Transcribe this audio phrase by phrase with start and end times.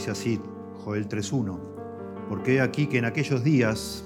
[0.00, 0.40] Dice así
[0.76, 4.02] Joel 3.1, porque he aquí que en aquellos días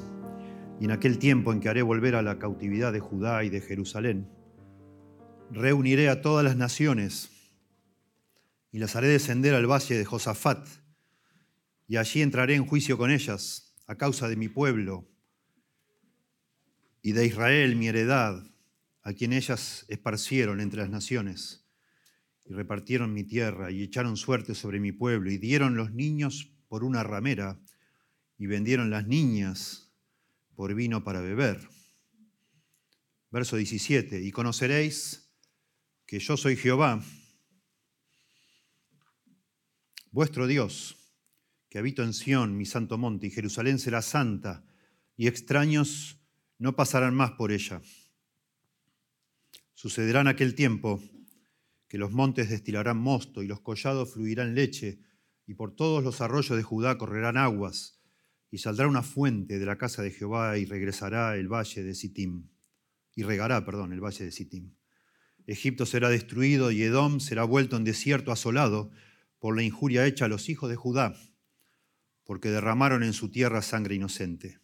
[0.81, 3.61] y en aquel tiempo en que haré volver a la cautividad de Judá y de
[3.61, 4.29] Jerusalén,
[5.53, 7.31] reuniré a todas las naciones
[8.73, 10.67] y las haré descender al valle de Josafat,
[11.87, 15.09] y allí entraré en juicio con ellas a causa de mi pueblo
[17.03, 18.43] y de Israel, mi heredad,
[19.05, 21.64] a quien ellas esparcieron entre las naciones,
[22.45, 26.85] y repartieron mi tierra, y echaron suerte sobre mi pueblo, y dieron los niños por
[26.85, 27.59] una ramera,
[28.37, 29.93] y vendieron las niñas
[30.55, 31.69] por vino para beber.
[33.31, 35.33] Verso 17, y conoceréis
[36.07, 37.03] que yo soy Jehová,
[40.11, 40.97] vuestro Dios,
[41.71, 44.65] que habito en Sión, mi santo monte, y Jerusalén será santa,
[45.17, 46.21] y extraños
[46.59, 47.81] no pasarán más por ella.
[49.73, 51.03] Sucederá en aquel tiempo
[51.95, 54.99] que los montes destilarán mosto y los collados fluirán leche,
[55.47, 58.01] y por todos los arroyos de Judá correrán aguas,
[58.51, 62.49] y saldrá una fuente de la casa de Jehová y regresará el valle de Sittim,
[63.15, 64.75] y regará, perdón, el valle de Sittim.
[65.47, 68.91] Egipto será destruido y Edom será vuelto en desierto asolado
[69.39, 71.15] por la injuria hecha a los hijos de Judá,
[72.25, 74.59] porque derramaron en su tierra sangre inocente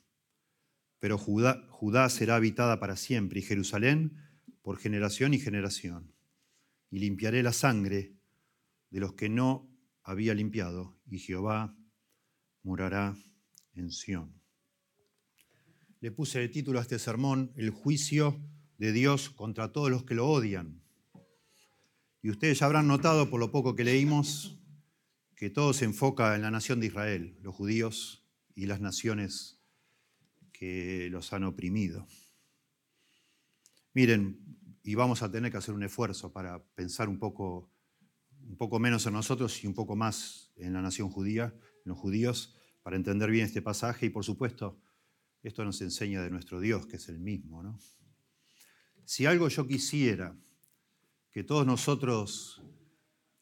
[0.98, 4.16] pero Judá, Judá será habitada para siempre y Jerusalén
[4.62, 6.12] por generación y generación.
[6.90, 8.16] Y limpiaré la sangre
[8.90, 9.70] de los que no
[10.02, 11.76] había limpiado, y Jehová
[12.62, 13.16] morará
[13.74, 14.40] en Sión.
[16.00, 18.40] Le puse el título a este sermón, El juicio
[18.78, 20.82] de Dios contra todos los que lo odian.
[22.22, 24.58] Y ustedes ya habrán notado, por lo poco que leímos,
[25.36, 29.62] que todo se enfoca en la nación de Israel, los judíos y las naciones
[30.52, 32.06] que los han oprimido.
[33.94, 34.39] Miren,
[34.82, 37.70] y vamos a tener que hacer un esfuerzo para pensar un poco,
[38.42, 41.98] un poco menos en nosotros y un poco más en la nación judía, en los
[41.98, 44.06] judíos, para entender bien este pasaje.
[44.06, 44.80] Y por supuesto,
[45.42, 47.62] esto nos enseña de nuestro Dios, que es el mismo.
[47.62, 47.78] ¿no?
[49.04, 50.36] Si algo yo quisiera
[51.30, 52.62] que todos nosotros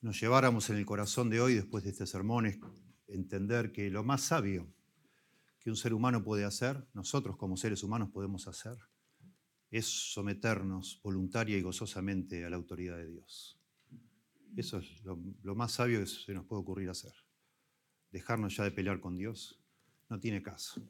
[0.01, 2.59] nos lleváramos en el corazón de hoy, después de este sermón, es
[3.07, 4.73] entender que lo más sabio
[5.69, 8.77] un ser humano puede hacer, nosotros como seres humanos podemos hacer,
[9.71, 13.59] es someternos voluntaria y gozosamente a la autoridad de Dios.
[14.57, 17.13] Eso es lo, más sabio que se nos puede ocurrir hacer.
[18.11, 19.61] Dejarnos ya de pelear con Dios
[20.09, 20.83] no tiene caso.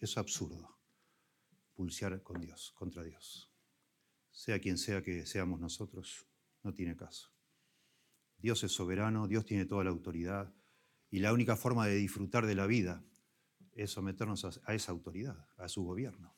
[0.00, 0.78] Es, absurdo
[1.74, 3.50] pulsear con Dios, contra Dios.
[4.30, 6.26] Sea quien sea que seamos nosotros,
[6.62, 7.32] no tiene caso.
[8.36, 10.54] Dios es soberano, Dios tiene toda la autoridad
[11.10, 13.02] y la única forma de disfrutar de la vida
[13.72, 16.36] es someternos a, esa autoridad, a su gobierno,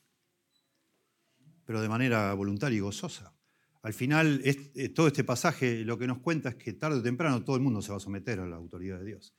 [1.65, 3.35] pero de manera voluntaria y gozosa.
[3.83, 7.43] Al final, eh, todo este pasaje lo que nos cuenta es que tarde o temprano
[7.43, 9.35] todo el mundo se va a someter a la autoridad de Dios,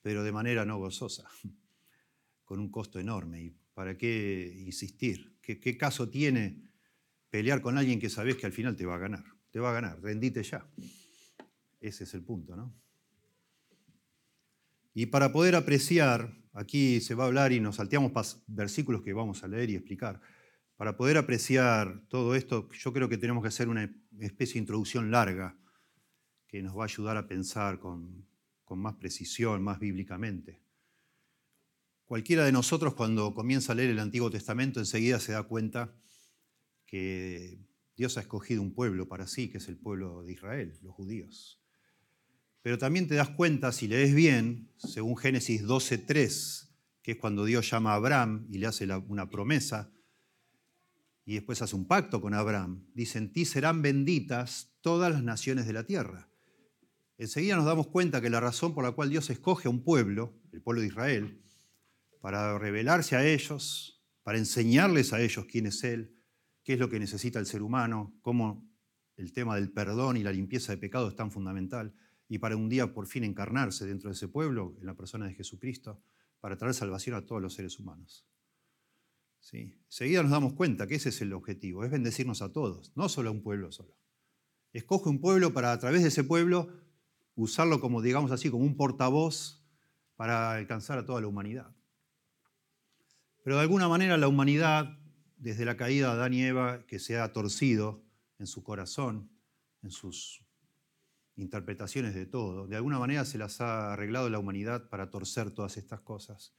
[0.00, 1.28] pero de manera no gozosa,
[2.44, 3.42] con un costo enorme.
[3.42, 5.36] ¿Y para qué insistir?
[5.40, 6.62] ¿Qué, caso tiene
[7.30, 9.24] pelear con alguien que sabes que al final te va a ganar?
[9.50, 10.66] Te va a ganar, rendite ya.
[11.80, 12.72] Ese es el punto, ¿no?
[14.94, 19.42] Y para poder apreciar Aquí se va a hablar y nos salteamos versículos que vamos
[19.42, 20.20] a leer y explicar.
[20.82, 23.88] Para poder apreciar todo esto, yo creo que tenemos que hacer una
[24.18, 25.56] especie de introducción larga
[26.48, 28.26] que nos va a ayudar a pensar con,
[28.68, 30.60] más precisión, más bíblicamente.
[32.04, 35.94] Cualquiera de nosotros cuando comienza a leer el Antiguo Testamento enseguida se da cuenta
[36.84, 37.60] que
[37.96, 41.62] Dios ha escogido un pueblo para sí, que es el pueblo de Israel, los judíos.
[42.60, 46.70] Pero también te das cuenta, si lees bien, según Génesis 12.3,
[47.02, 49.92] que es cuando Dios llama a Abraham y le hace una promesa,
[51.32, 55.66] y después hace un pacto con Abraham, dice, en ti serán benditas todas las naciones
[55.66, 56.28] de la tierra.
[57.16, 60.38] Enseguida nos damos cuenta que la razón por la cual Dios escoge a un pueblo,
[60.52, 61.40] el pueblo de Israel,
[62.20, 66.14] para revelarse a ellos, para enseñarles a ellos quién es Él,
[66.64, 68.70] qué es lo que necesita el ser humano, cómo
[69.16, 71.94] el tema del perdón y la limpieza de pecado es tan fundamental,
[72.28, 75.32] y para un día por fin encarnarse dentro de ese pueblo, en la persona de
[75.32, 76.02] Jesucristo,
[76.40, 78.26] para traer salvación a todos los seres humanos.
[79.42, 79.76] ¿Sí?
[79.88, 83.28] Seguida nos damos cuenta que ese es el objetivo, es bendecirnos a todos, no solo
[83.28, 83.98] a un pueblo solo.
[84.72, 86.68] Escoge un pueblo para a través de ese pueblo
[87.34, 89.66] usarlo como, digamos así, como un portavoz
[90.14, 91.74] para alcanzar a toda la humanidad.
[93.42, 94.96] Pero de alguna manera la humanidad,
[95.36, 98.04] desde la caída de Adán y Eva, que se ha torcido
[98.38, 99.28] en su corazón,
[99.82, 100.46] en sus
[101.34, 102.68] interpretaciones de todo.
[102.68, 106.54] De alguna manera se las ha arreglado la humanidad para torcer todas estas cosas.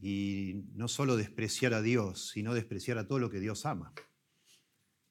[0.00, 3.94] Y no solo despreciar a Dios, sino despreciar a todo lo que Dios ama.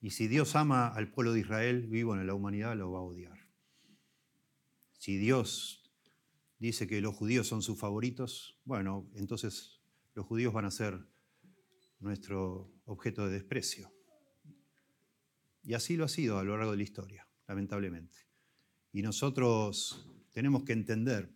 [0.01, 3.03] Y si Dios ama al pueblo de Israel, vivo en la humanidad lo va a
[3.03, 3.39] odiar.
[4.97, 5.89] Si Dios
[6.59, 9.81] dice que los judíos son sus favoritos, bueno, entonces
[10.13, 11.00] los judíos van a ser
[12.00, 13.91] nuestro objeto de desprecio.
[15.63, 18.18] Y así lo ha sido a lo largo de la historia, lamentablemente.
[18.91, 21.33] Y nosotros tenemos que entender,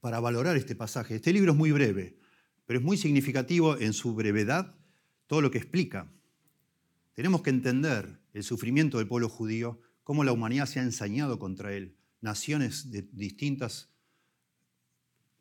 [0.00, 2.18] para valorar este pasaje, este libro es muy breve,
[2.66, 4.74] pero es muy significativo en su brevedad
[5.26, 6.10] todo lo que explica.
[7.14, 11.74] Tenemos que entender el sufrimiento del pueblo judío, cómo la humanidad se ha ensañado contra
[11.74, 13.90] él, naciones distintas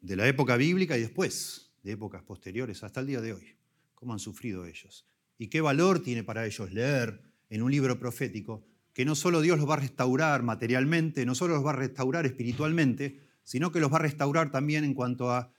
[0.02, 3.56] de la época bíblica y después de épocas posteriores hasta el día de hoy,
[3.96, 5.08] cómo han sufrido ellos.
[5.38, 9.58] Y qué valor tiene para ellos leer en un libro profético que no solo Dios
[9.58, 13.92] los va a restaurar materialmente, no solo los va a restaurar espiritualmente, sino que los
[13.92, 15.52] va a restaurar también en cuanto a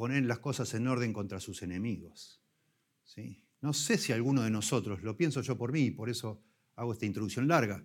[0.00, 2.40] poner las cosas en orden contra sus enemigos.
[3.60, 6.42] No sé si alguno de nosotros, lo pienso yo por mí, por eso
[6.74, 7.84] hago esta introducción larga,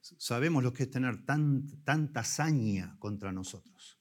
[0.00, 4.00] sabemos lo que es tener tanta hazaña contra nosotros.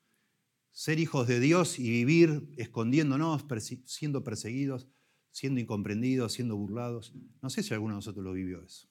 [0.71, 3.45] Ser hijos de Dios y vivir escondiéndonos,
[3.83, 4.87] siendo perseguidos,
[5.29, 7.13] siendo incomprendidos, siendo burlados.
[7.41, 8.87] No sé si alguno de nosotros lo vivió eso.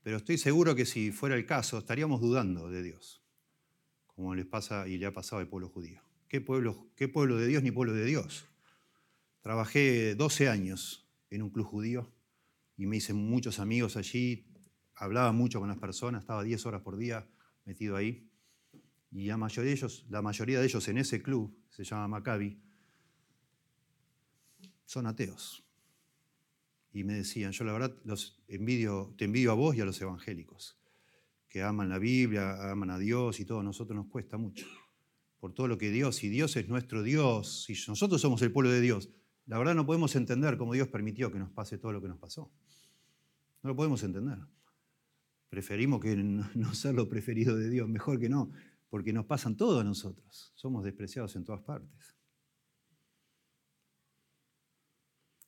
[0.00, 3.22] Pero estoy seguro que si fuera el caso, estaríamos dudando de Dios,
[4.06, 6.05] como les pasa y le ha pasado al pueblo judío.
[6.28, 8.46] ¿Qué pueblo, qué pueblo de Dios ni pueblo de Dios?
[9.42, 12.12] Trabajé 12 años en un club judío
[12.76, 14.44] y me hice muchos amigos allí,
[14.96, 17.28] hablaba mucho con las personas, estaba 10 horas por día
[17.64, 18.28] metido ahí.
[19.12, 22.60] Y la mayoría de ellos, la mayoría de ellos en ese club, se llama Maccabi,
[24.84, 25.64] son ateos.
[26.92, 30.00] Y me decían, yo la verdad los envidio, te envidio a vos y a los
[30.00, 30.76] evangélicos,
[31.48, 34.66] que aman la Biblia, aman a Dios y todo, a nosotros nos cuesta mucho.
[35.46, 38.68] Por todo lo que Dios, y Dios es nuestro Dios, si nosotros somos el pueblo
[38.68, 39.10] de Dios,
[39.46, 42.18] la verdad no podemos entender cómo Dios permitió que nos pase todo lo que nos
[42.18, 42.52] pasó.
[43.62, 44.40] No lo podemos entender.
[45.48, 48.50] Preferimos que no ser lo preferido de Dios, mejor que no,
[48.88, 50.50] porque nos pasan todo a nosotros.
[50.56, 52.16] Somos despreciados en todas partes.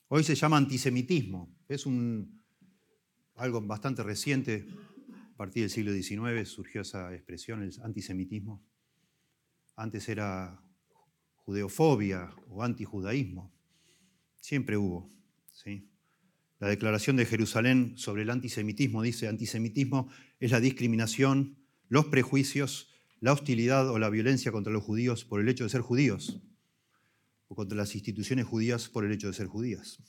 [0.07, 1.53] Hoy se llama antisemitismo.
[1.67, 1.85] Es
[3.35, 4.65] algo bastante reciente.
[5.33, 8.68] A partir del siglo XIX surgió esa expresión, el antisemitismo.
[9.79, 10.61] Antes era
[11.45, 13.49] judeofobia o antijudaísmo.
[14.35, 15.09] Siempre hubo.
[15.53, 15.89] ¿sí?
[16.59, 20.09] La Declaración de Jerusalén sobre el antisemitismo dice, antisemitismo
[20.41, 22.91] es la discriminación, los prejuicios,
[23.21, 26.41] la hostilidad o la violencia contra los judíos por el hecho de ser judíos
[27.47, 30.03] o contra las instituciones judías por el hecho de ser judías.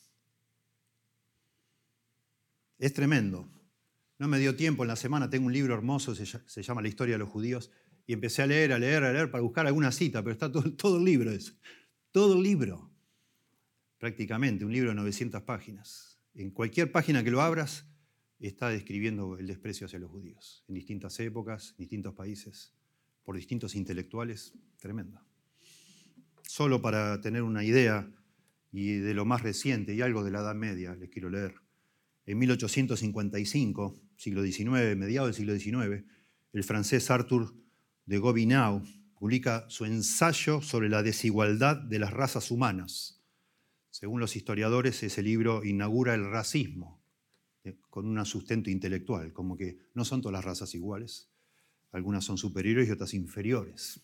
[2.81, 3.49] Es tremendo.
[4.19, 7.14] No me dio tiempo en la semana, tengo un libro hermoso, se, llama La historia
[7.14, 7.70] de los judíos,
[8.11, 10.73] y empecé a leer, a leer, a leer para buscar alguna cita, pero está todo,
[10.75, 11.53] todo el libro eso.
[12.11, 12.91] Todo el libro
[13.99, 16.19] prácticamente, un libro de 900 páginas.
[16.35, 17.87] En cualquier página que lo abras,
[18.41, 22.75] está describiendo el desprecio hacia los judíos, en distintas épocas, en distintos países,
[23.23, 25.21] por distintos intelectuales, tremendo.
[26.43, 28.11] Solo para tener una idea
[28.73, 31.55] y de lo más reciente y algo de la Edad Media, les quiero leer.
[32.27, 36.05] En 1855, siglo XIX, mediados del siglo XIX,
[36.53, 37.55] el francés Arthur
[38.06, 38.82] de Gobineau
[39.19, 43.20] publica su ensayo sobre la desigualdad de las razas humanas
[43.91, 47.02] según los historiadores, ese libro inaugura el racismo
[47.64, 51.28] eh, con un sustento intelectual, como que no son todas las razas iguales,
[51.90, 54.00] algunas son superiores y otras inferiores.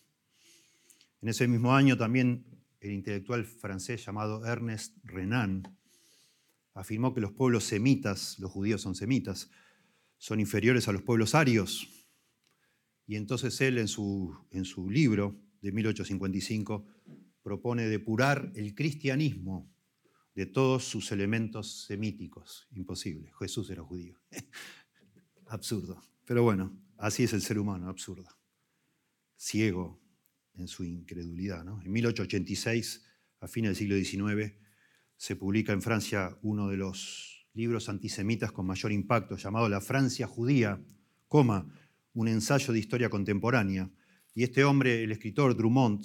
[1.21, 2.45] En ese mismo año también
[2.81, 5.63] el intelectual francés llamado Ernest Renan
[6.73, 9.49] afirmó que los pueblos semitas, los judíos son semitas,
[10.17, 11.96] son inferiores a los pueblos arios.
[13.07, 16.85] Y entonces él en su, en su libro de 1855
[17.41, 19.73] propone depurar el cristianismo
[20.35, 22.67] de todos sus elementos semíticos.
[22.71, 23.31] Imposible.
[23.39, 24.19] Jesús era judío.
[25.47, 26.03] absurdo.
[26.25, 28.27] Pero bueno, así es el ser humano, absurdo.
[29.37, 29.99] Ciego
[30.55, 31.65] en su incredulidad.
[31.83, 33.05] En 1886,
[33.39, 34.53] a fines del siglo XIX,
[35.15, 40.27] se publica en Francia uno de los libros antisemitas con mayor impacto, llamado La Francia
[40.27, 40.83] judía,
[41.27, 41.67] coma,
[42.17, 43.91] un ensayo de historia contemporánea.
[44.33, 46.03] Y este hombre, el escritor Drummond,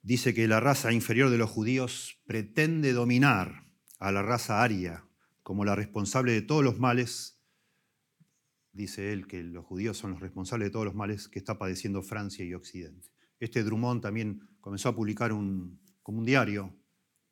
[0.00, 3.66] dice que la raza inferior de los judíos pretende dominar
[3.98, 5.06] a la raza aria
[5.42, 7.38] como la responsable de todos los males.
[8.72, 12.02] Dice él que los judíos son los responsables de todos los males que está padeciendo
[12.02, 13.10] Francia y Occidente.
[13.38, 16.74] Este Drummond también comenzó a publicar un, como un diario,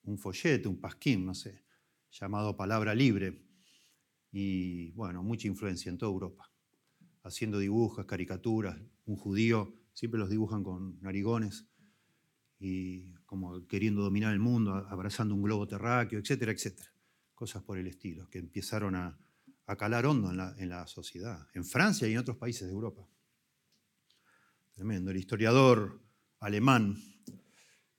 [0.03, 1.65] un folleto, un pasquín, no sé,
[2.11, 3.47] llamado Palabra Libre.
[4.31, 6.50] Y bueno, mucha influencia en toda Europa,
[7.23, 8.79] haciendo dibujos, caricaturas.
[9.07, 11.67] Un judío, siempre los dibujan con narigones,
[12.59, 16.93] y como queriendo dominar el mundo, abrazando un globo terráqueo, etcétera, etcétera.
[17.35, 19.19] Cosas por el estilo, que empezaron a,
[19.79, 23.07] calar hondo en la, en la sociedad, en Francia y en otros países de Europa.
[24.73, 25.12] Tremendo.
[25.12, 26.03] El historiador
[26.41, 26.97] alemán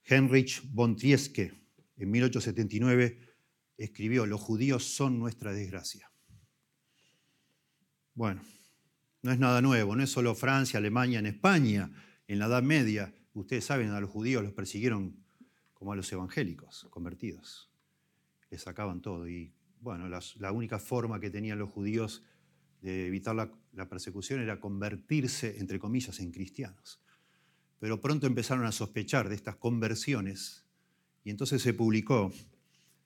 [0.04, 1.52] Heinrich von Trieske,
[1.96, 3.18] en 1879,
[3.76, 6.10] escribió, los judíos son nuestra desgracia.
[8.14, 8.42] Bueno,
[9.22, 11.90] no es nada nuevo, no es solo Francia, Alemania, en España,
[12.26, 15.16] en la Edad Media, ustedes saben, a los judíos los persiguieron
[15.74, 17.70] como a los evangélicos, convertidos.
[18.50, 19.28] Les sacaban todo.
[19.28, 22.22] Y bueno, la, única forma que tenían los judíos
[22.80, 27.00] de evitar la, la persecución era convertirse, entre comillas, en cristianos.
[27.78, 30.66] Pero pronto empezaron a sospechar de estas conversiones
[31.24, 32.32] y entonces se publicó,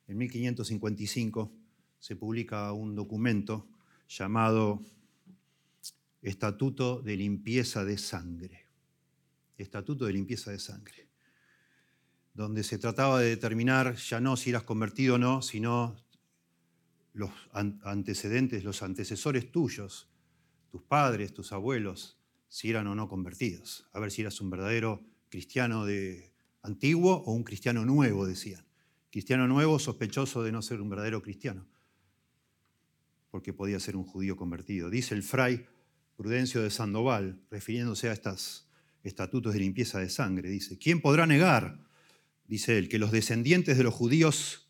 [0.09, 1.53] en 1555,
[1.99, 3.69] se publica un documento
[4.09, 4.83] llamado
[6.23, 8.67] Estatuto de Limpieza de Sangre.
[9.57, 11.09] Estatuto de Limpieza de Sangre.
[12.35, 15.97] Donde se trataba de determinar ya no si eras convertido o no, sino
[17.13, 20.09] los antecedentes, los antecesores tuyos,
[20.71, 22.19] tus padres, tus abuelos,
[22.49, 23.89] si eran o no convertidos.
[23.93, 26.33] A ver si eras un verdadero cristiano de
[26.63, 28.67] antiguo o un cristiano nuevo, decían.
[29.11, 31.67] Cristiano nuevo sospechoso de no ser un verdadero cristiano,
[33.31, 34.91] porque podía ser un judío convertido.
[34.91, 35.67] Dice el fray
[36.17, 38.69] Prudencio de Sandoval, refiriéndose a estos
[39.03, 41.85] estatutos de limpieza de sangre, dice, ¿quién podrá negar,
[42.47, 44.69] dice él, que los descendientes de los judíos,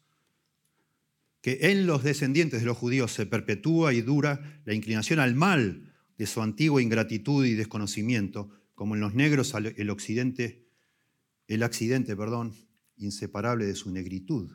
[1.40, 5.94] que en los descendientes de los judíos se perpetúa y dura la inclinación al mal
[6.18, 10.66] de su antigua ingratitud y desconocimiento, como en los negros el occidente,
[11.46, 12.54] el accidente, perdón,
[12.96, 14.50] inseparable de su negritud.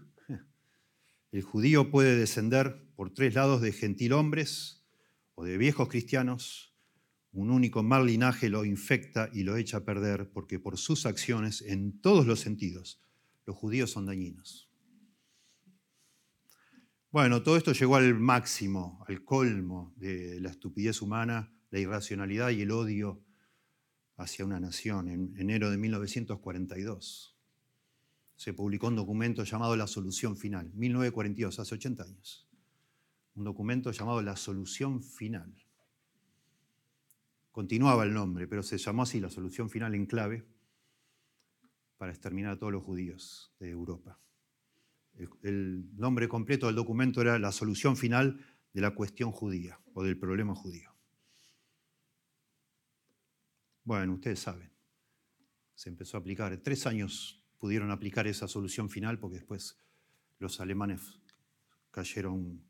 [1.32, 4.84] El judío puede descender por tres lados de gentilhombres
[5.36, 6.71] o de viejos cristianos,
[7.34, 11.62] un único mal linaje lo infecta y lo echa a perder porque por sus acciones,
[11.62, 13.00] en todos los sentidos,
[13.46, 14.70] los judíos son dañinos.
[17.10, 22.62] Bueno, todo esto llegó al máximo, al colmo de la estupidez humana, la irracionalidad y
[22.62, 23.22] el odio
[24.18, 25.08] hacia una nación.
[25.10, 27.38] En enero de 1942
[28.36, 32.48] se publicó un documento llamado La Solución Final, 1942, hace 80 años.
[33.36, 35.61] Un documento llamado La Solución Final
[37.52, 40.46] Continuaba el nombre, pero se llamó así la solución final en clave
[41.98, 44.18] para exterminar a todos los judíos de Europa.
[45.44, 48.44] El, nombre completo del documento era la solución final
[48.74, 50.90] de la cuestión judía o del problema judío.
[53.84, 54.72] Bueno, ustedes saben,
[55.76, 56.56] se empezó a aplicar.
[56.58, 59.78] Tres años pudieron aplicar esa solución final porque después
[60.40, 61.20] los alemanes
[61.92, 62.64] cayeron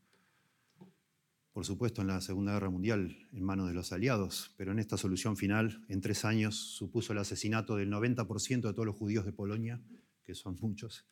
[1.53, 4.95] por supuesto, en la Segunda Guerra Mundial en manos de los aliados, pero en esta
[4.95, 9.33] solución final, en tres años, supuso el asesinato del 90% de todos los judíos de
[9.33, 9.81] Polonia,
[10.23, 11.05] que son muchos,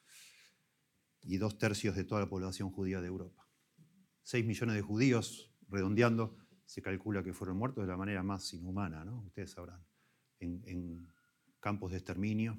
[1.22, 3.50] y dos tercios de toda la población judía de Europa.
[4.24, 9.04] Seis millones de judíos, redondeando, se calcula que fueron muertos de la manera más inhumana,
[9.04, 9.24] ¿no?
[9.24, 9.84] Ustedes sabrán,
[10.40, 11.12] en,
[11.60, 12.58] campos de exterminio.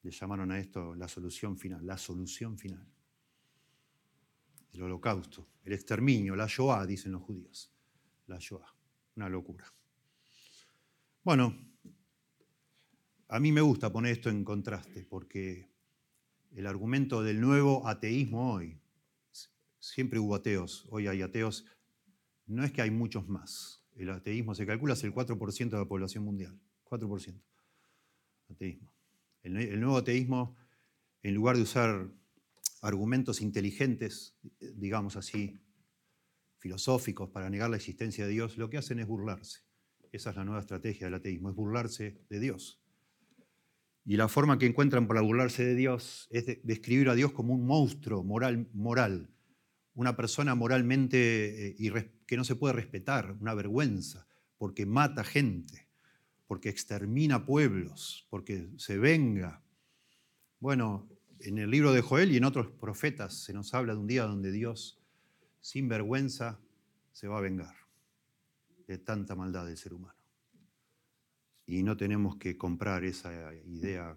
[0.00, 2.93] Le llamaron a esto la solución final, la solución final
[4.74, 7.72] el holocausto, el exterminio, la Shoah, dicen los judíos.
[8.26, 8.74] La Shoah,
[9.16, 9.72] una locura.
[11.22, 11.56] Bueno,
[13.28, 15.70] a mí me gusta poner esto en contraste porque
[16.54, 18.80] el argumento del nuevo ateísmo hoy,
[19.78, 21.66] siempre hubo ateos, hoy hay ateos,
[22.46, 23.82] no es que hay muchos más.
[23.96, 27.40] El ateísmo se calcula es el 4% de la población mundial, 4%.
[28.50, 28.88] Ateísmo.
[29.42, 30.56] El, nuevo ateísmo,
[31.22, 32.10] en lugar de usar
[32.84, 35.60] argumentos inteligentes, digamos así,
[36.58, 39.60] filosóficos para negar la existencia de Dios, lo que hacen es burlarse.
[40.12, 42.80] Esa es la nueva estrategia del ateísmo, es burlarse de Dios.
[44.04, 47.66] Y la forma que encuentran para burlarse de Dios es describir a Dios como un
[47.66, 49.30] monstruo moral, moral
[49.94, 54.26] una persona moralmente eh, que no se puede respetar, una vergüenza,
[54.58, 55.88] porque mata gente,
[56.46, 59.62] porque extermina pueblos, porque se venga.
[60.58, 61.08] Bueno,
[61.44, 64.24] en el libro de Joel y en otros profetas se nos habla de un día
[64.24, 64.98] donde Dios,
[65.60, 66.58] sin vergüenza,
[67.12, 67.74] se va a vengar
[68.86, 70.18] de tanta maldad del ser humano.
[71.66, 74.16] Y no tenemos que comprar esa idea,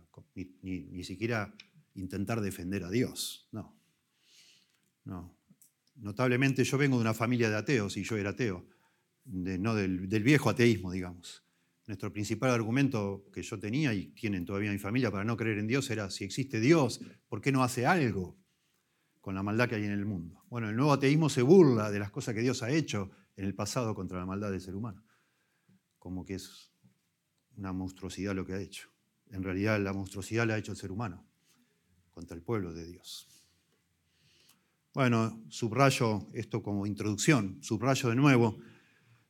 [0.62, 1.54] ni, siquiera
[1.96, 3.48] intentar defender a Dios.
[3.52, 3.78] No.
[5.06, 5.38] No.
[5.96, 8.66] Notablemente yo vengo de una familia de ateos y yo era ateo,
[9.26, 11.47] no del viejo ateísmo, digamos.
[11.88, 15.68] Nuestro principal argumento que yo tenía y tienen todavía mi familia para no creer en
[15.68, 18.38] Dios era, si existe Dios, ¿por qué no hace algo
[19.22, 20.44] con la maldad que hay en el mundo?
[20.50, 23.56] Bueno, el nuevo ateísmo se burla de las cosas que Dios ha hecho en el
[23.56, 25.02] pasado contra la maldad del ser humano,
[25.98, 26.74] como que es
[27.56, 28.90] una monstruosidad lo que ha hecho.
[29.30, 31.26] En realidad la monstruosidad la ha hecho el ser humano
[32.12, 33.30] contra el pueblo de Dios.
[34.94, 38.60] Bueno, subrayo esto como introducción, subrayo de nuevo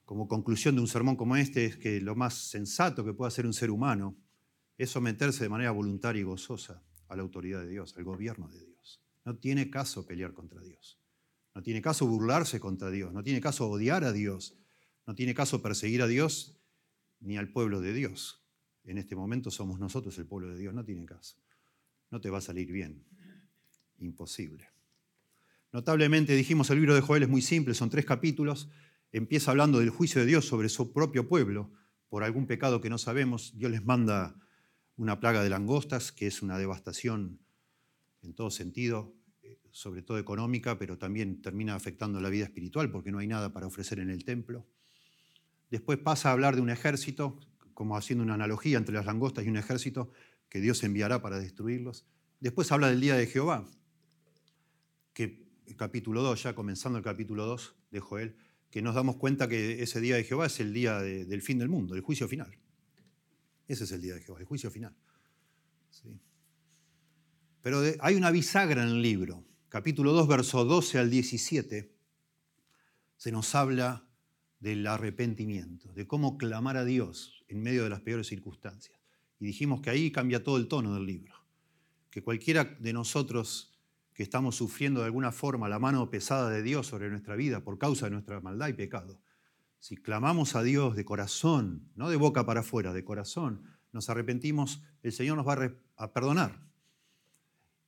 [0.08, 3.46] como conclusión de un sermón como este es que lo más sensato que puede hacer
[3.46, 4.16] un ser humano
[4.78, 8.64] es someterse de manera voluntaria y gozosa a la autoridad de Dios, al gobierno de
[8.64, 9.02] Dios.
[9.26, 10.98] No tiene caso pelear contra Dios.
[11.54, 13.12] No tiene caso burlarse contra Dios.
[13.12, 14.56] No tiene caso odiar a Dios.
[15.06, 16.58] No tiene caso perseguir a Dios
[17.20, 18.42] ni al pueblo de Dios.
[18.86, 20.74] En este momento somos nosotros el pueblo de Dios.
[20.74, 21.36] No tiene caso.
[22.12, 23.04] No te va a salir bien.
[24.00, 24.70] Imposible.
[25.74, 28.70] Notablemente dijimos el libro de Joel es muy simple, son tres capítulos.
[29.12, 31.72] Empieza hablando del juicio de Dios sobre su propio pueblo
[32.10, 33.58] por algún pecado que no sabemos.
[33.58, 34.36] Dios les manda
[34.96, 37.40] una plaga de langostas, que es una devastación
[38.22, 43.12] en todo sentido, eh, sobre todo económica, pero también termina afectando la vida espiritual porque
[43.12, 44.66] no hay nada para ofrecer en el templo.
[45.70, 47.40] Después pasa a hablar de un ejército,
[47.74, 50.12] como haciendo una analogía entre las langostas y un ejército
[50.50, 52.06] que Dios enviará para destruirlos.
[52.40, 53.68] Después habla del día de Jehová,
[55.14, 58.36] que el capítulo 2, ya comenzando el capítulo 2 de Joel,
[58.70, 61.70] que nos damos cuenta que ese día de Jehová es el día del fin del
[61.70, 62.58] mundo, el juicio final.
[63.68, 64.96] Ese es el día de Jehová, el juicio final.
[67.62, 71.92] Pero hay una bisagra en el libro, capítulo 2, verso 12 al 17,
[73.18, 74.08] se nos habla
[74.60, 78.98] del arrepentimiento, de cómo clamar a Dios en medio de las peores circunstancias.
[79.40, 81.34] Y dijimos que ahí cambia todo el tono del libro,
[82.10, 83.77] que cualquiera de nosotros
[84.18, 87.78] que estamos sufriendo de alguna forma la mano pesada de Dios sobre nuestra vida por
[87.78, 89.22] causa de nuestra maldad y pecado,
[89.78, 94.82] si clamamos a Dios de corazón, no de boca para afuera, de corazón, nos arrepentimos,
[95.04, 96.68] el Señor nos va a perdonar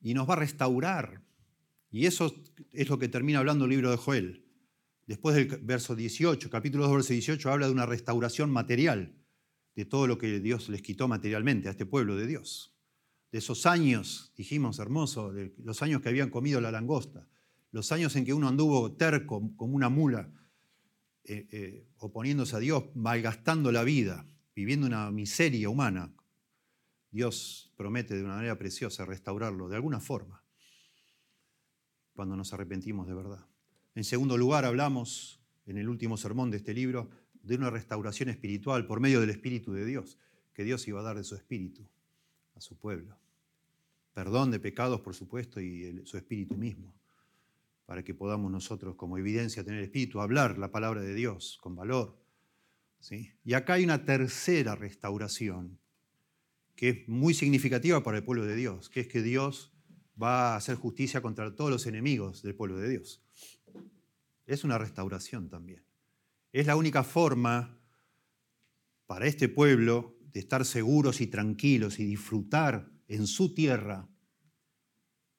[0.00, 1.20] y nos va a restaurar.
[1.90, 2.32] Y eso
[2.70, 4.46] es lo que termina hablando el libro de Joel.
[5.08, 9.16] Después del verso 18, capítulo 2, verso 18, habla de una restauración material
[9.74, 12.79] de todo lo que Dios les quitó materialmente a este pueblo de Dios.
[13.32, 17.28] De esos años, dijimos, hermoso, los años que habían comido la langosta,
[17.70, 20.32] los años en que uno anduvo terco como una mula,
[21.24, 26.12] eh, eh, oponiéndose a Dios, malgastando la vida, viviendo una miseria humana,
[27.12, 30.42] Dios promete de una manera preciosa restaurarlo de alguna forma
[32.14, 33.46] cuando nos arrepentimos de verdad.
[33.94, 37.10] En segundo lugar, hablamos en el último sermón de este libro
[37.42, 40.18] de una restauración espiritual por medio del Espíritu de Dios,
[40.52, 41.88] que Dios iba a dar de su Espíritu
[42.54, 43.19] a su pueblo.
[44.12, 46.94] Perdón de pecados, por supuesto, y su Espíritu mismo
[47.90, 52.16] para que podamos nosotros como evidencia tener espíritu, hablar la palabra de Dios con valor.
[53.00, 53.32] ¿sí?
[53.42, 55.80] Y acá hay una tercera restauración
[56.76, 59.72] que es muy significativa para el pueblo de Dios, que es que Dios
[60.22, 63.24] va a hacer justicia contra todos los enemigos del pueblo de Dios.
[64.46, 65.82] Es una restauración también.
[66.52, 67.76] Es la única forma
[69.08, 74.08] para este pueblo de estar seguros y tranquilos y disfrutar en su tierra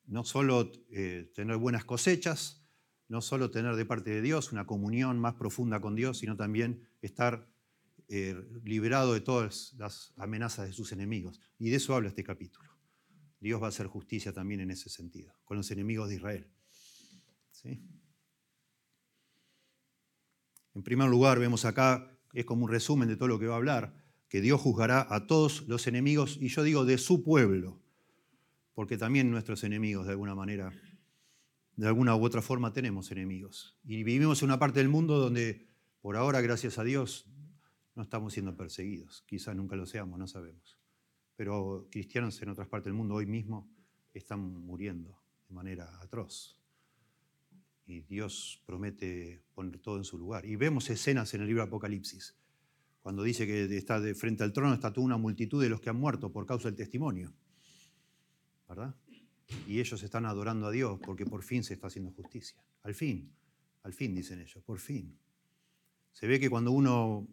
[0.06, 2.68] no solo eh, tener buenas cosechas,
[3.08, 6.86] no solo tener de parte de Dios una comunión más profunda con Dios, sino también
[7.02, 7.50] estar
[8.10, 11.40] eh, liberado de todas las amenazas de sus enemigos.
[11.60, 12.70] Y de eso habla este capítulo.
[13.40, 16.52] Dios va a hacer justicia también en ese sentido, con los enemigos de Israel.
[20.74, 23.58] En primer lugar, vemos acá, es como un resumen de todo lo que va a
[23.58, 24.01] hablar,
[24.32, 27.82] que Dios juzgará a todos los enemigos, y yo digo de su pueblo,
[28.74, 30.72] porque también nuestros enemigos, de alguna manera,
[31.76, 33.78] de alguna u otra forma tenemos enemigos.
[33.84, 35.68] Y vivimos en una parte del mundo donde,
[36.00, 37.30] por ahora, gracias a Dios,
[37.94, 39.22] no estamos siendo perseguidos.
[39.28, 40.80] Quizás nunca lo seamos, no sabemos.
[41.36, 43.70] Pero cristianos en otras partes del mundo hoy mismo
[44.14, 46.58] están muriendo de manera atroz.
[47.86, 50.46] Y Dios promete poner todo en su lugar.
[50.46, 52.38] Y vemos escenas en el libro Apocalipsis,
[53.02, 55.90] cuando dice que está de frente al trono está toda una multitud de los que
[55.90, 57.34] han muerto por causa del testimonio.
[58.72, 58.96] ¿verdad?
[59.68, 62.64] Y ellos están adorando a Dios porque por fin se está haciendo justicia.
[62.84, 63.34] Al fin,
[63.84, 65.18] al fin dicen ellos, por fin.
[66.14, 67.28] Se ve que cuando uno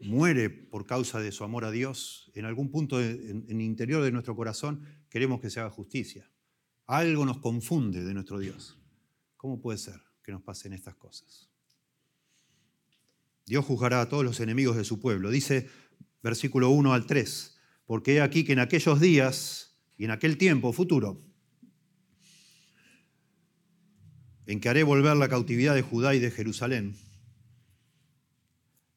[0.00, 4.12] muere por causa de su amor a Dios, en algún punto en, el interior de
[4.12, 6.30] nuestro corazón queremos que se haga justicia.
[6.86, 8.78] Algo nos confunde de nuestro Dios.
[9.36, 11.50] ¿Cómo puede ser que nos pasen estas cosas?
[13.46, 15.30] Dios juzgará a todos los enemigos de su pueblo.
[15.30, 15.68] Dice
[16.22, 17.56] versículo 1 al 3,
[17.86, 21.22] porque he aquí que en aquellos días y en aquel tiempo futuro,
[24.46, 26.96] en que haré volver la cautividad de Judá y de Jerusalén.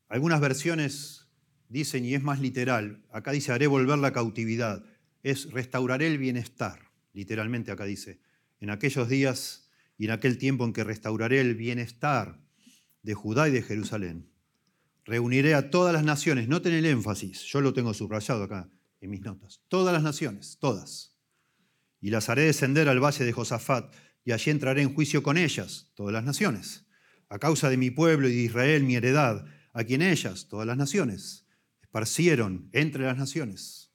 [0.07, 1.27] Algunas versiones
[1.69, 4.83] dicen, y es más literal, acá dice, haré volver la cautividad,
[5.21, 8.19] es restauraré el bienestar, literalmente acá dice,
[8.59, 12.39] en aquellos días y en aquel tiempo en que restauraré el bienestar
[13.03, 14.29] de Judá y de Jerusalén.
[15.09, 18.69] Reuniré a todas las naciones, noten el énfasis, yo lo tengo subrayado acá,
[19.01, 19.59] en mis notas.
[19.67, 21.17] Todas las naciones, todas.
[21.99, 23.91] Y las haré descender al valle de Josafat,
[24.23, 26.85] y allí entraré en juicio con ellas, todas las naciones.
[27.27, 30.77] A causa de mi pueblo y de Israel, mi heredad, a quien ellas, todas las
[30.77, 31.47] naciones,
[31.81, 33.91] esparcieron entre las naciones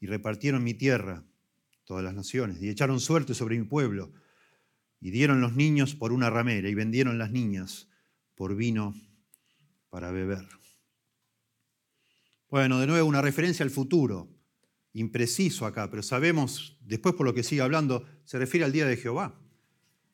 [0.00, 1.24] y repartieron mi tierra,
[1.84, 4.12] todas las naciones, y echaron suerte sobre mi pueblo,
[5.00, 7.86] y dieron los niños por una ramera, y vendieron las niñas
[8.34, 8.96] por vino
[9.90, 10.48] para beber.
[12.48, 14.28] Bueno, de nuevo una referencia al futuro,
[14.92, 18.96] impreciso acá, pero sabemos, después por lo que sigue hablando, se refiere al día de
[18.96, 19.40] Jehová.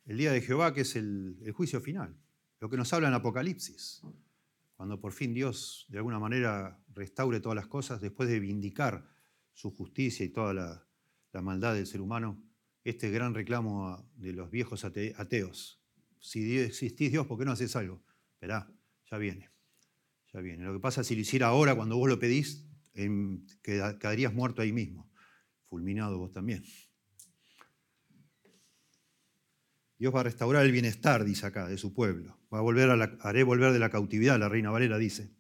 [0.05, 2.17] El día de Jehová que es el, juicio final,
[2.61, 4.03] lo que nos habla en Apocalipsis
[4.77, 9.09] cuando por fin Dios de alguna manera restaure todas las cosas, después de vindicar
[9.55, 10.83] su justicia y toda la,
[11.43, 12.43] maldad del ser humano,
[12.83, 15.83] este gran reclamo de los viejos ateos.
[16.19, 18.03] Si existís Dios, ¿por qué no haces algo?
[18.33, 18.71] Esperá,
[19.11, 19.51] ya viene,
[20.43, 22.67] Lo que pasa es si lo hiciera ahora, cuando vos lo pedís,
[23.63, 25.11] quedarías muerto ahí mismo,
[25.69, 26.65] fulminado vos también.
[29.99, 32.39] Dios va a restaurar el bienestar, dice acá, de su pueblo.
[32.53, 35.35] Va a volver a haré volver de la cautividad, la reina Valera dice.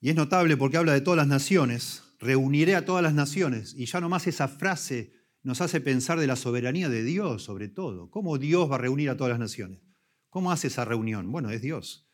[0.00, 3.86] Y es notable porque habla de todas las naciones, reuniré a todas las naciones, y
[3.86, 8.10] ya nomás esa frase nos hace pensar de la soberanía de Dios sobre todo.
[8.10, 9.80] ¿Cómo Dios va a reunir a todas las naciones?
[10.28, 11.32] ¿Cómo hace esa reunión?
[11.32, 12.07] Bueno, es Dios.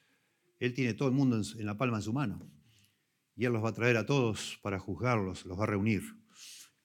[0.59, 2.51] Él tiene todo el mundo en la palma de su mano.
[3.37, 6.03] Y Él los va a traer a todos para juzgarlos, los va a reunir.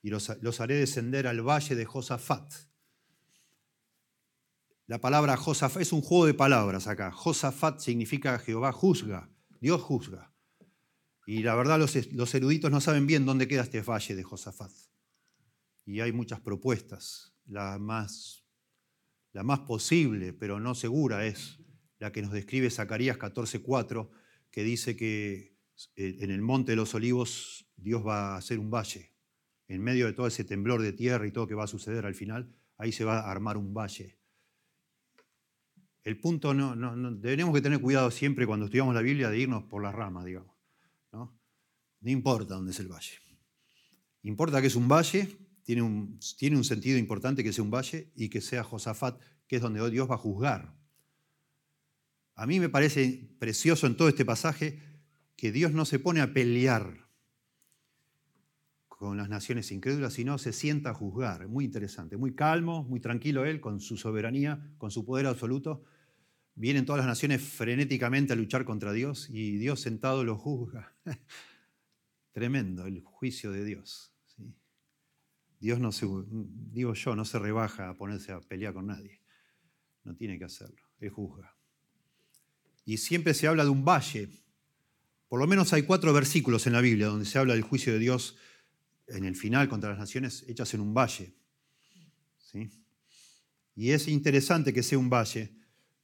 [0.02, 2.52] Y los, los haré descender al valle de Josafat
[4.90, 7.12] la palabra Josafat es un juego de palabras acá.
[7.12, 9.30] Josafat significa Jehová juzga,
[9.60, 10.34] Dios juzga.
[11.24, 14.72] Y la verdad los, eruditos no saben bien dónde queda este valle de Josafat.
[15.86, 17.36] Y hay muchas propuestas.
[17.46, 18.44] La más,
[19.32, 21.59] la más posible, pero no segura, es
[22.00, 24.10] la que nos describe Zacarías 14:4,
[24.50, 25.56] que dice que
[25.94, 29.12] eh, en el monte de los olivos Dios va a hacer un valle.
[29.68, 32.14] En medio de todo ese temblor de tierra y todo que va a suceder al
[32.14, 34.18] final, ahí se va a armar un valle.
[36.02, 39.64] El punto no, no, tenemos que tener cuidado siempre cuando estudiamos la Biblia de irnos
[39.64, 40.56] por las ramas, digamos.
[41.12, 41.38] ¿no?
[42.00, 43.18] no importa dónde es el valle.
[44.22, 45.28] Importa que es un valle,
[45.62, 49.56] tiene un, tiene un sentido importante que sea un valle y que sea Josafat, que
[49.56, 50.79] es donde Dios va a juzgar.
[52.40, 54.80] A mí me parece precioso en todo este pasaje
[55.36, 57.06] que Dios no se pone a pelear
[58.88, 61.48] con las naciones incrédulas, sino se sienta a juzgar.
[61.48, 65.84] Muy interesante, muy calmo, muy tranquilo él, con su soberanía, con su poder absoluto,
[66.54, 70.94] Vienen todas las naciones frenéticamente a luchar contra Dios y Dios sentado lo juzga.
[72.32, 74.14] Tremendo el juicio de Dios.
[75.58, 79.20] Dios no se, digo yo, no se rebaja a ponerse a pelear con nadie.
[80.04, 80.82] No tiene que hacerlo.
[80.98, 81.54] Él juzga.
[82.90, 84.28] Y siempre se habla de un valle.
[85.28, 88.00] Por lo menos hay cuatro versículos en la Biblia donde se habla del juicio de
[88.00, 88.36] Dios
[89.06, 91.32] en el final contra las naciones hechas en un valle.
[92.40, 92.68] ¿Sí?
[93.76, 95.54] Y es interesante que sea un valle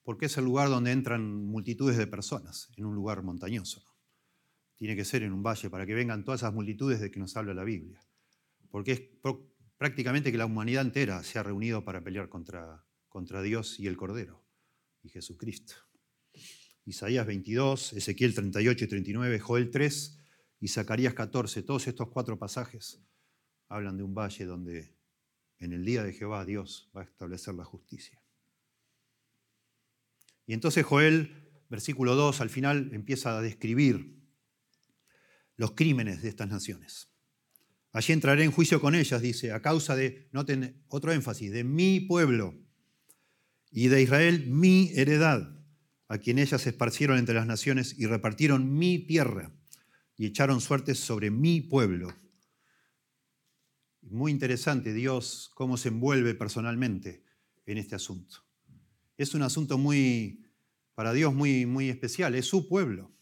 [0.05, 3.85] porque es el lugar donde entran multitudes de personas, en un lugar montañoso.
[4.77, 7.37] Tiene que ser en un valle para que vengan todas esas multitudes de que nos
[7.37, 8.01] habla la Biblia.
[8.71, 9.03] Porque es
[9.77, 13.97] prácticamente que la humanidad entera se ha reunido para pelear contra, contra Dios y el
[13.97, 14.47] Cordero
[15.03, 15.86] y Jesucristo.
[16.87, 20.19] Isaías 22, Ezequiel 38 y 39, Joel 3
[20.61, 23.03] y Zacarías 14, todos estos cuatro pasajes
[23.69, 24.97] hablan de un valle donde
[25.59, 28.23] en el día de Jehová Dios va a establecer la justicia.
[30.47, 34.23] Y entonces Joel, versículo 2, al final empieza a describir
[35.57, 37.09] los crímenes de estas naciones.
[37.91, 41.99] Allí entraré en juicio con ellas, dice, a causa de, noten otro énfasis, de mi
[41.99, 42.55] pueblo
[43.73, 45.56] y de Israel mi heredad,
[46.09, 49.53] a quien ellas esparcieron entre las naciones y repartieron mi tierra
[50.17, 52.15] y echaron suertes sobre mi pueblo.
[54.03, 57.25] Muy interesante Dios cómo se envuelve personalmente
[57.67, 58.47] en este asunto
[59.17, 60.47] es un asunto muy,
[60.95, 63.13] para Dios muy, muy especial, es su pueblo.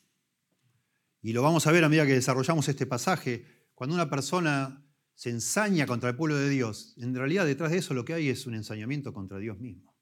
[1.23, 3.47] Y lo vamos a ver a medida que desarrollamos este pasaje.
[3.75, 7.95] Cuando una persona se ensaña contra el pueblo de Dios, en realidad detrás de eso
[7.95, 9.94] lo que hay es un ensañamiento contra Dios mismo.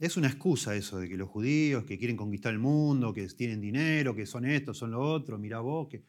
[0.00, 3.60] Es una excusa eso de que los judíos que quieren conquistar el mundo, que tienen
[3.60, 6.02] dinero, que son esto, son lo otro, mira vos, que,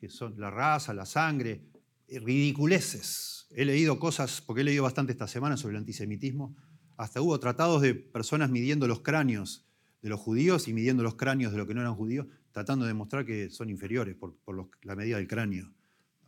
[0.00, 1.60] que son la raza, la sangre,
[2.08, 3.48] ridiculeces.
[3.50, 6.56] He leído cosas, porque he leído bastante esta semana sobre el antisemitismo,
[6.96, 9.66] hasta hubo tratados de personas midiendo los cráneos
[10.02, 12.90] de los judíos y midiendo los cráneos de los que no eran judíos, tratando de
[12.90, 14.36] demostrar que son inferiores por,
[14.82, 15.72] la medida del cráneo.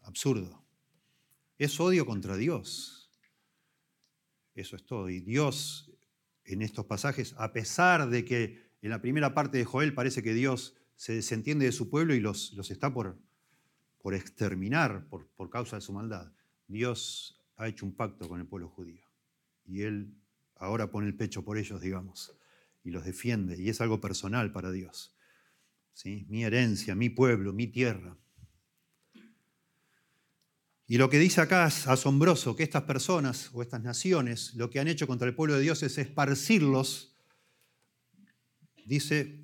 [0.03, 0.64] Absurdo.
[1.59, 3.11] Es odio contra Dios.
[4.55, 5.09] Eso es todo.
[5.11, 5.93] Y Dios,
[6.44, 10.35] en estos pasajes, a pesar de que en la primera parte de Joel parece que
[10.35, 13.18] Dios se desentiende de su pueblo y los, los está por,
[13.98, 16.30] por exterminar por, por causa de su maldad,
[16.68, 19.02] Dios ha hecho un pacto con el pueblo judío.
[19.66, 20.14] Y Él
[20.57, 22.37] ahora pone el pecho por ellos, digamos,
[22.83, 25.14] y los defiende, y es algo personal para Dios.
[25.92, 26.26] ¿Sí?
[26.28, 28.16] Mi herencia, mi pueblo, mi tierra.
[30.94, 34.78] Y lo que dice acá es asombroso, que estas personas o estas naciones lo que
[34.78, 37.16] han hecho contra el pueblo de Dios es esparcirlos,
[38.87, 39.40] dice,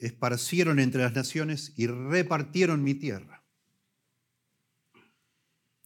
[0.00, 3.44] esparcieron entre las naciones y repartieron mi tierra.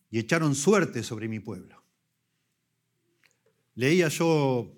[0.09, 1.85] Y echaron suerte sobre mi pueblo.
[3.75, 4.73] Leía yo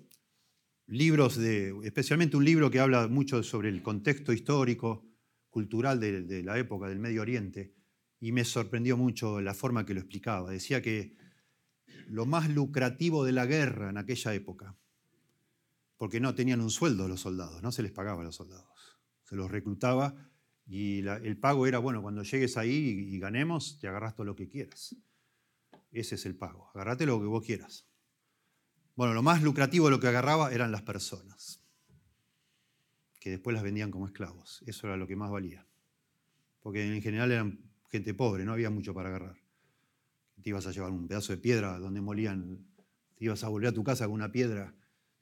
[0.87, 5.05] libros de, especialmente un libro que habla mucho sobre el contexto histórico,
[5.49, 7.78] cultural de, de la época del Medio Oriente,
[8.19, 10.51] y me sorprendió mucho la forma que lo explicaba.
[10.51, 11.15] Decía que
[12.07, 14.75] lo más lucrativo de la guerra en aquella época,
[15.97, 19.35] porque no tenían un sueldo los soldados, no se les pagaba a los soldados, se
[19.35, 20.15] los reclutaba
[20.65, 24.47] y el pago era, bueno, cuando llegues ahí y, ganemos, te agarras todo lo que
[24.47, 24.95] quieras.
[25.91, 27.87] Ese es el pago, agarrate lo que vos quieras.
[28.95, 31.63] Bueno, lo más lucrativo de lo que agarraba eran las personas,
[33.19, 34.63] que después las vendían como esclavos.
[34.67, 35.65] Eso era lo que más valía.
[36.59, 39.35] Porque en general eran gente pobre, no había mucho para agarrar.
[40.41, 42.65] Te ibas a llevar un pedazo de piedra donde molían,
[43.15, 44.73] te ibas a volver a tu casa con una piedra,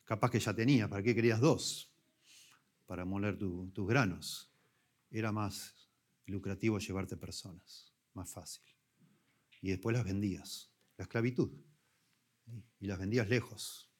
[0.03, 1.91] capaz que ya tenías, ¿para qué querías dos?
[2.85, 4.53] Para moler tus granos.
[5.09, 5.89] Era más
[6.25, 8.63] lucrativo llevarte personas, más fácil.
[9.61, 11.51] Y después las vendías, la esclavitud.
[12.79, 13.91] Y las vendías lejos.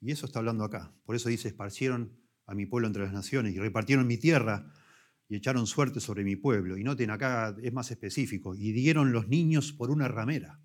[0.00, 0.92] Y eso está hablando acá.
[1.04, 4.70] Por eso dice, esparcieron a mi pueblo entre las naciones y repartieron mi tierra
[5.28, 6.76] y echaron suerte sobre mi pueblo.
[6.76, 10.60] Y noten acá, es más específico, y dieron los niños por una ramera.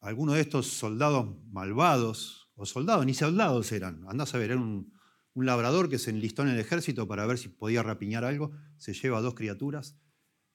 [0.00, 4.92] Algunos de estos soldados malvados, o soldados, ni soldados eran, andás a ver, era un,
[5.34, 9.18] labrador que se enlistó en el ejército para ver si podía rapiñar algo, se lleva
[9.18, 9.98] a dos criaturas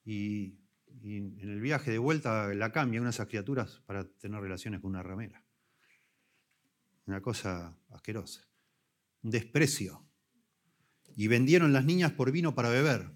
[0.05, 0.57] y,
[1.01, 4.79] y en el viaje de vuelta la cambia una de esas criaturas para tener relaciones
[4.79, 5.43] con una ramera.
[7.07, 8.47] Una cosa asquerosa.
[9.21, 10.08] Un desprecio
[11.19, 13.11] y vendieron las niñas por vino para beber.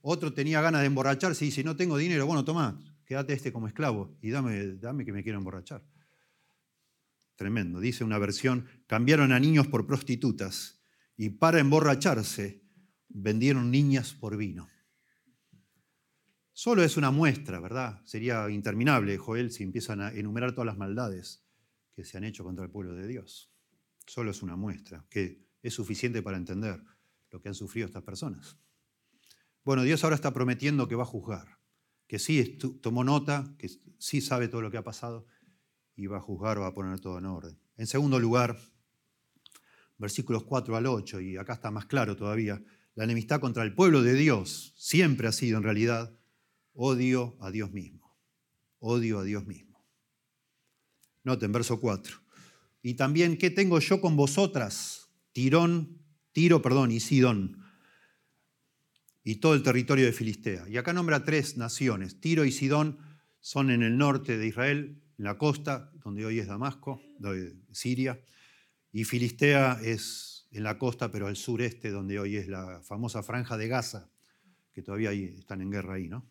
[0.00, 3.68] Otro tenía ganas de emborracharse y dice, no tengo dinero, bueno, toma, quédate este como
[3.68, 5.84] esclavo y dame, dame que me quiero emborrachar.
[7.34, 7.78] Tremendo.
[7.78, 10.80] Dice una versión, cambiaron a niños por prostitutas
[11.14, 12.62] y para emborracharse
[13.10, 14.66] vendieron niñas por vino.
[16.54, 18.00] Solo es una muestra, ¿verdad?
[18.06, 21.44] Sería interminable, Joel, si empiezan a enumerar todas las maldades
[21.92, 23.52] que se han hecho contra el pueblo de Dios.
[24.06, 26.82] Solo es una muestra, que es suficiente para entender
[27.36, 28.56] lo que han sufrido estas personas.
[29.62, 31.58] Bueno, Dios ahora está prometiendo que va a juzgar,
[32.06, 33.68] que sí tomó nota, que
[33.98, 35.26] sí sabe todo lo que ha pasado
[35.94, 37.60] y va a juzgar, va a poner todo en orden.
[37.76, 38.58] En segundo lugar,
[39.98, 42.62] versículos 4 al 8, y acá está más claro todavía,
[42.94, 46.18] la enemistad contra el pueblo de Dios siempre ha sido en realidad
[46.72, 48.16] odio a Dios mismo,
[48.78, 49.84] odio a Dios mismo.
[51.22, 52.16] Noten verso 4.
[52.80, 55.10] Y también, ¿qué tengo yo con vosotras?
[55.32, 55.95] Tirón
[56.36, 57.64] Tiro, perdón, y Sidón,
[59.24, 60.68] y todo el territorio de Filistea.
[60.68, 62.20] Y acá nombra tres naciones.
[62.20, 62.98] Tiro y Sidón
[63.40, 67.00] son en el norte de Israel, en la costa, donde hoy es Damasco,
[67.72, 68.20] Siria,
[68.92, 73.56] y Filistea es en la costa, pero al sureste, donde hoy es la famosa franja
[73.56, 74.10] de Gaza,
[74.74, 76.28] que todavía están en guerra ahí, ¿no?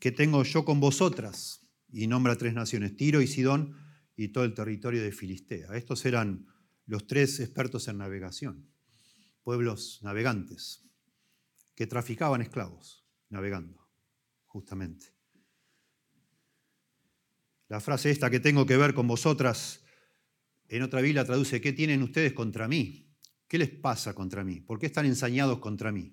[0.00, 1.60] ¿Qué tengo yo con vosotras?
[1.92, 3.76] Y nombra tres naciones, Tiro y Sidón
[4.16, 5.76] y todo el territorio de Filistea.
[5.76, 6.48] Estos eran
[6.86, 8.68] los tres expertos en navegación
[9.42, 10.84] pueblos navegantes
[11.74, 13.88] que traficaban esclavos navegando,
[14.46, 15.06] justamente.
[17.68, 19.84] La frase esta que tengo que ver con vosotras,
[20.68, 23.14] en otra Biblia traduce, ¿qué tienen ustedes contra mí?
[23.46, 24.60] ¿Qué les pasa contra mí?
[24.60, 26.12] ¿Por qué están ensañados contra mí?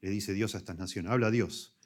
[0.00, 1.78] Le dice Dios a estas naciones, habla Dios.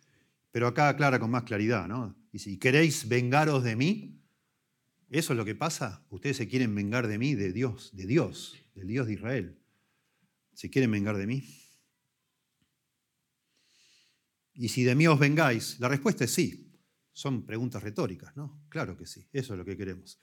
[0.51, 2.17] Pero acá aclara con más claridad, ¿no?
[2.33, 4.21] Dice, ¿y queréis vengaros de mí?
[5.11, 6.07] ¿Eso es lo que pasa?
[6.11, 9.62] Ustedes se quieren vengar de mí, de Dios, de Dios, del Dios de Israel
[10.55, 11.63] si quieren vengar de mí.
[14.55, 16.71] Y si de mí os vengáis, la respuesta es sí.
[17.13, 18.65] Son preguntas retóricas, ¿no?
[18.69, 20.21] Claro que sí, eso es lo que queremos.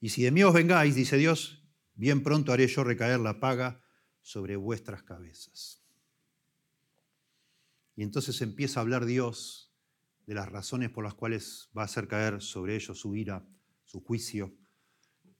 [0.00, 3.82] Y si de mí os vengáis, dice Dios, bien pronto haré yo recaer la paga
[4.22, 5.82] sobre vuestras cabezas.
[7.94, 9.72] Y entonces empieza a hablar Dios
[10.26, 13.48] de las razones por las cuales va a hacer caer sobre ellos su ira,
[13.84, 14.54] su juicio,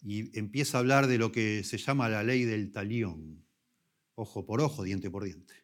[0.02, 3.45] y empieza a hablar de lo que se llama la ley del talión
[4.16, 5.54] ojo por ojo, diente por diente.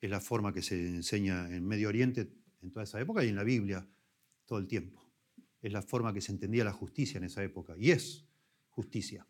[0.00, 2.30] Es la forma que se enseña en Medio Oriente
[2.62, 3.88] en toda esa época y en la Biblia
[4.44, 5.10] todo el tiempo.
[5.62, 7.74] Es la forma que se entendía la justicia en esa época.
[7.78, 8.26] Y es
[8.68, 9.26] justicia,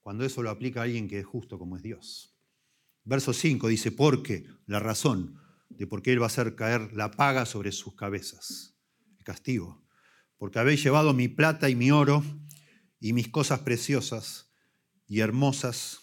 [0.00, 2.36] cuando eso lo aplica alguien que es justo como es Dios.
[3.04, 7.10] Verso 5 dice, porque la razón de por qué Él va a hacer caer la
[7.10, 8.76] paga sobre sus cabezas,
[9.18, 9.82] el castigo,
[10.36, 12.22] porque habéis llevado mi plata y mi oro
[13.00, 14.52] y mis cosas preciosas
[15.06, 16.01] y hermosas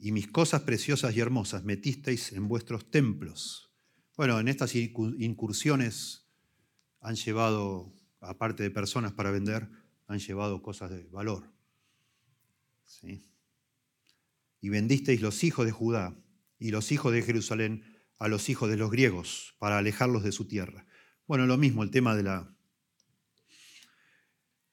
[0.00, 3.70] y mis cosas preciosas y hermosas metisteis en vuestros templos.
[4.16, 6.26] Bueno, en estas incursiones
[7.00, 9.68] han llevado, aparte de personas para vender,
[10.06, 11.52] han llevado cosas de valor.
[14.60, 16.16] Y vendisteis los hijos de Judá
[16.58, 17.84] y los hijos de Jerusalén
[18.18, 20.86] a los hijos de los griegos para alejarlos de su tierra.
[21.26, 22.56] Bueno, lo mismo el tema de la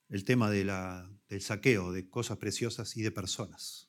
[0.10, 3.87] el tema de la, del saqueo de cosas preciosas y de personas.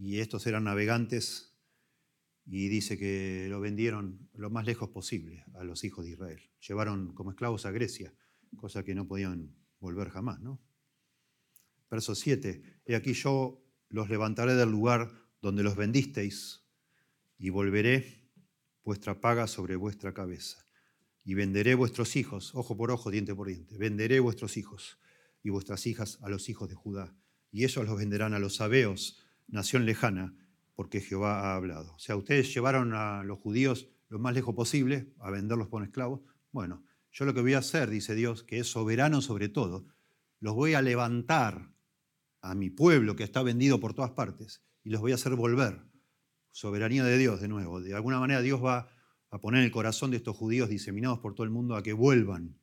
[0.00, 1.54] Y estos eran navegantes
[2.46, 6.40] y dice que lo vendieron lo más lejos posible a los hijos de Israel.
[6.66, 8.14] Llevaron como esclavos a Grecia,
[8.56, 10.40] cosa que no podían volver jamás.
[10.40, 10.58] ¿no?
[11.90, 16.64] Verso 7, he aquí yo los levantaré del lugar donde los vendisteis
[17.36, 18.32] y volveré
[18.82, 20.66] vuestra paga sobre vuestra cabeza.
[21.24, 24.98] Y venderé vuestros hijos, ojo por ojo, diente por diente, venderé vuestros hijos
[25.42, 27.14] y vuestras hijas a los hijos de Judá.
[27.52, 30.34] Y ellos los venderán a los sabeos, nación lejana,
[30.74, 31.94] porque Jehová ha hablado.
[31.94, 36.20] O sea, ustedes llevaron a los judíos lo más lejos posible a venderlos por esclavos.
[36.52, 39.86] Bueno, yo lo que voy a hacer, dice Dios, que es soberano sobre todo,
[40.40, 41.70] los voy a levantar
[42.40, 45.82] a mi pueblo que está vendido por todas partes y los voy a hacer volver.
[46.52, 47.80] Soberanía de Dios de nuevo.
[47.80, 48.88] De alguna manera Dios va
[49.30, 52.56] a poner el corazón de estos judíos diseminados por todo el mundo a que vuelvan.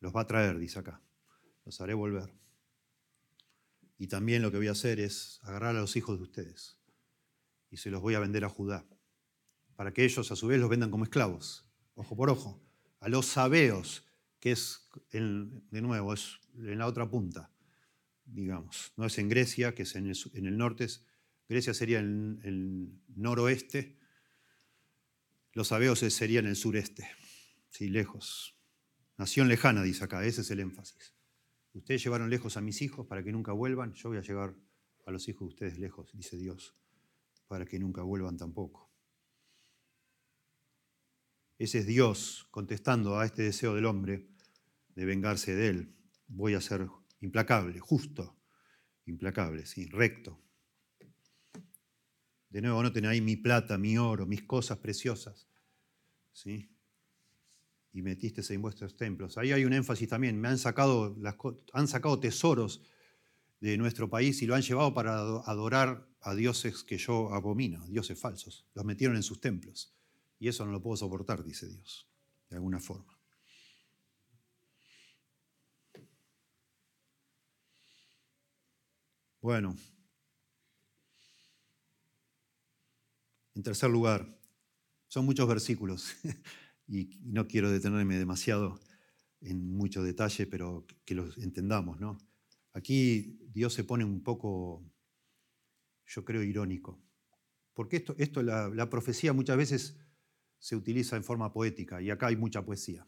[0.00, 1.00] Los va a traer, dice acá
[1.64, 2.32] los haré volver.
[3.98, 6.78] Y también lo que voy a hacer es agarrar a los hijos de ustedes
[7.74, 8.86] y se los voy a vender a Judá,
[9.74, 12.62] para que ellos a su vez los vendan como esclavos, ojo por ojo,
[13.00, 14.06] a los sabeos,
[14.38, 17.50] que es, de nuevo, es en la otra punta,
[18.26, 18.92] digamos.
[18.96, 20.86] No es en Grecia, que es en el, norte,
[21.48, 23.98] Grecia sería en el noroeste,
[25.52, 27.08] los sabeos serían en el sureste,
[27.70, 28.56] sí, lejos.
[29.18, 31.13] Nación lejana, dice acá, ese es el énfasis.
[31.74, 34.54] Ustedes llevaron lejos a mis hijos para que nunca vuelvan, yo voy a llevar
[35.06, 36.76] a los hijos de ustedes lejos, dice Dios,
[37.46, 38.90] para que nunca vuelvan tampoco.
[41.58, 44.28] Ese es Dios contestando a este deseo del hombre
[44.94, 45.96] de vengarse de él.
[46.26, 46.88] Voy a ser
[47.20, 48.40] implacable, justo,
[49.06, 50.40] implacable, sí, recto.
[52.48, 55.48] De nuevo, noten ahí mi plata, mi oro, mis cosas preciosas.
[56.32, 56.73] ¿sí?
[57.94, 59.38] Y metiste en vuestros templos.
[59.38, 60.38] Ahí hay un énfasis también.
[60.40, 61.16] Me han sacado,
[61.72, 62.82] han sacado tesoros
[63.60, 68.18] de nuestro país y lo han llevado para adorar a dioses que yo abomino, dioses
[68.18, 68.66] falsos.
[68.74, 69.94] Los metieron en sus templos.
[70.40, 72.08] Y eso no lo puedo soportar, dice Dios,
[72.50, 73.16] de alguna forma.
[79.40, 79.76] Bueno,
[83.54, 84.26] en tercer lugar,
[85.06, 86.16] son muchos versículos.
[86.86, 88.80] y no quiero detenerme demasiado
[89.40, 92.00] en mucho detalle, pero que los entendamos.
[92.00, 92.18] ¿no?
[92.72, 94.84] Aquí Dios se pone un poco,
[96.06, 97.00] yo creo, irónico,
[97.74, 99.98] porque esto, esto la, la profecía muchas veces
[100.58, 103.06] se utiliza en forma poética y acá hay mucha poesía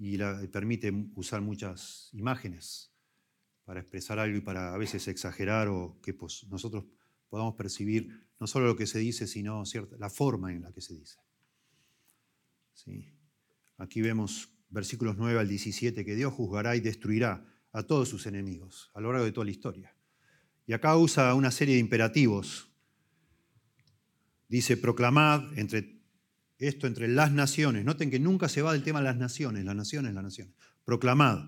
[0.00, 2.90] y la, permite usar muchas imágenes
[3.64, 6.86] para expresar algo y para a veces exagerar o que pues, nosotros
[7.28, 10.80] podamos percibir no solo lo que se dice, sino cierta, la forma en la que
[10.80, 11.18] se dice.
[13.78, 18.90] Aquí vemos versículos 9 al 17, que Dios juzgará y destruirá a todos sus enemigos
[18.94, 19.94] a lo largo de toda la historia.
[20.66, 22.68] Y acá usa una serie de imperativos.
[24.48, 26.00] Dice, proclamad entre
[26.58, 27.84] esto entre las naciones.
[27.84, 30.54] Noten que nunca se va del tema de las naciones, las naciones, las naciones.
[30.84, 31.40] Proclamad,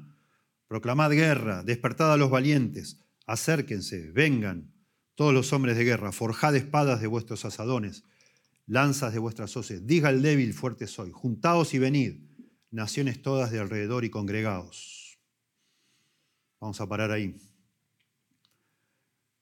[0.67, 4.73] proclamad guerra, despertad a los valientes, acérquense, vengan
[5.15, 8.05] todos los hombres de guerra, forjad espadas de vuestros asadones,
[8.67, 9.87] lanzas de vuestras hoces.
[9.87, 11.11] Diga el débil, fuerte soy.
[11.13, 12.21] Juntaos y venid,
[12.71, 15.19] naciones todas de alrededor y congregaos.
[16.61, 17.37] Vamos a parar ahí.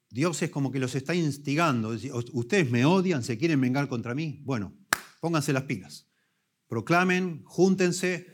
[0.08, 1.90] Dios es como que los está instigando.
[2.32, 4.40] Ustedes me odian, se quieren vengar contra mí.
[4.44, 4.74] Bueno,
[5.20, 6.08] pónganse las pilas.
[6.66, 8.26] Proclamen, júntense,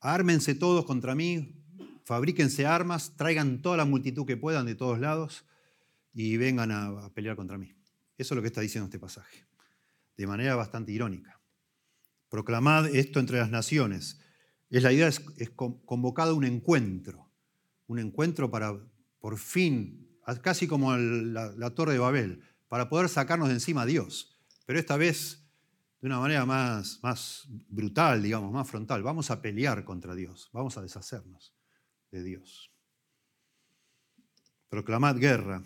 [0.00, 1.62] ármense todos contra mí,
[2.04, 5.44] fabríquense armas, traigan toda la multitud que puedan de todos lados
[6.14, 7.74] y vengan a pelear contra mí.
[8.16, 9.46] Eso es lo que está diciendo este pasaje
[10.16, 11.40] de manera bastante irónica.
[12.28, 14.20] Proclamad esto entre las naciones.
[14.70, 17.30] Es la idea es, es convocado un encuentro,
[17.86, 18.76] un encuentro para,
[19.20, 20.08] por fin,
[20.42, 24.36] casi como la, la, Torre de Babel, para poder sacarnos de encima a Dios.
[24.66, 25.46] Pero esta vez
[26.00, 29.02] de una manera más, más brutal, digamos, más frontal.
[29.02, 31.54] Vamos a pelear contra Dios, vamos a deshacernos
[32.10, 32.70] de Dios.
[34.68, 35.62] Proclamad guerra.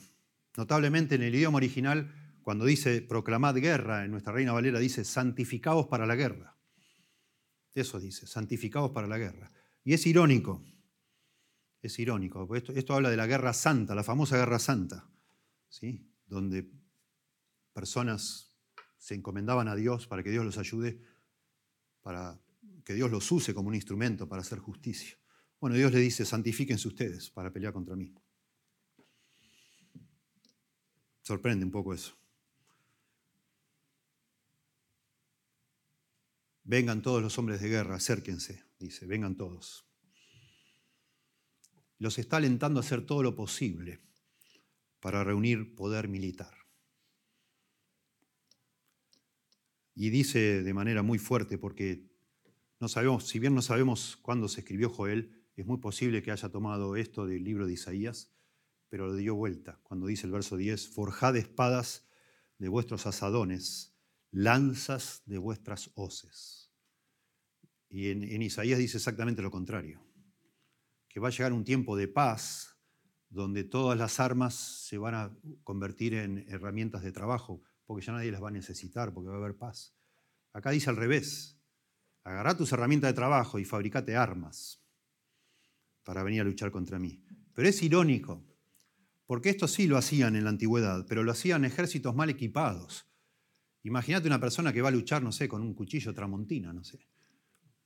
[0.57, 5.87] Notablemente en el idioma original cuando dice proclamad guerra, en nuestra Reina Valera dice santificados
[5.87, 6.57] para la guerra.
[7.75, 9.51] Eso dice, santificados para la guerra.
[9.85, 10.65] Y es irónico,
[11.81, 15.09] es irónico, porque esto, habla de la guerra santa, la famosa guerra santa,
[15.69, 16.07] ¿sí?
[16.27, 16.71] donde
[17.73, 18.57] personas
[18.99, 21.01] se encomendaban a Dios para que Dios los ayude,
[22.03, 22.39] para
[22.85, 25.17] que Dios los use como un instrumento para hacer justicia.
[25.61, 28.15] Bueno, Dios le dice, santifíquense ustedes para pelear contra mí.
[31.23, 32.20] Sorprende un poco eso.
[36.65, 39.87] Vengan todos los hombres de guerra, acérquense, dice, vengan todos.
[41.99, 44.01] Los está alentando a hacer todo lo posible
[45.01, 46.55] para reunir poder militar.
[49.95, 52.09] Y dice de manera muy fuerte, porque
[52.79, 56.49] no sabemos, si bien no sabemos cuándo se escribió Joel, es muy posible que haya
[56.49, 58.33] tomado esto del libro de Isaías,
[58.89, 62.07] pero lo dio vuelta cuando dice el verso 10, forjad espadas
[62.59, 63.90] de vuestros asadones,
[64.31, 66.71] lanzas de vuestras hoces.
[67.89, 70.01] Y en, Isaías dice exactamente lo contrario,
[71.09, 72.77] que va a llegar un tiempo de paz
[73.29, 78.31] donde todas las armas se van a convertir en herramientas de trabajo, porque ya nadie
[78.31, 79.95] las va a necesitar, porque va a haber paz.
[80.53, 81.61] Acá dice al revés,
[82.23, 84.85] agarrá tus herramientas de trabajo y fabricate armas
[86.05, 87.25] para venir a luchar contra mí.
[87.55, 88.45] Pero es irónico,
[89.27, 93.10] porque esto sí lo hacían en la antigüedad, pero lo hacían ejércitos mal equipados.
[93.83, 96.99] Imagínate una persona que va a luchar, no sé, con un cuchillo tramontina, no sé.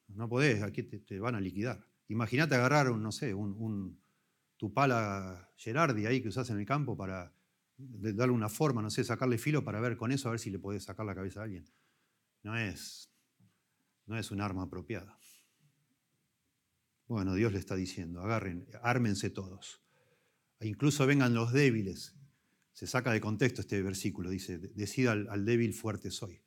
[0.08, 1.86] No podés, aquí te, van a liquidar.
[2.08, 4.00] Imagínate agarrar, no sé, un,
[4.56, 7.32] tu pala Gerardi ahí que usás en el campo para
[7.76, 10.58] darle una forma, no sé, sacarle filo para ver con eso, a ver si le
[10.58, 11.64] podés sacar la cabeza a alguien.
[12.42, 13.10] No es,
[14.06, 15.18] no es un arma apropiada.
[17.06, 19.82] Bueno, Dios le está diciendo, agarren, ármense todos.
[20.58, 22.14] E incluso vengan los débiles.
[22.74, 26.42] Se saca de contexto este versículo, dice, decida al, débil fuerte soy.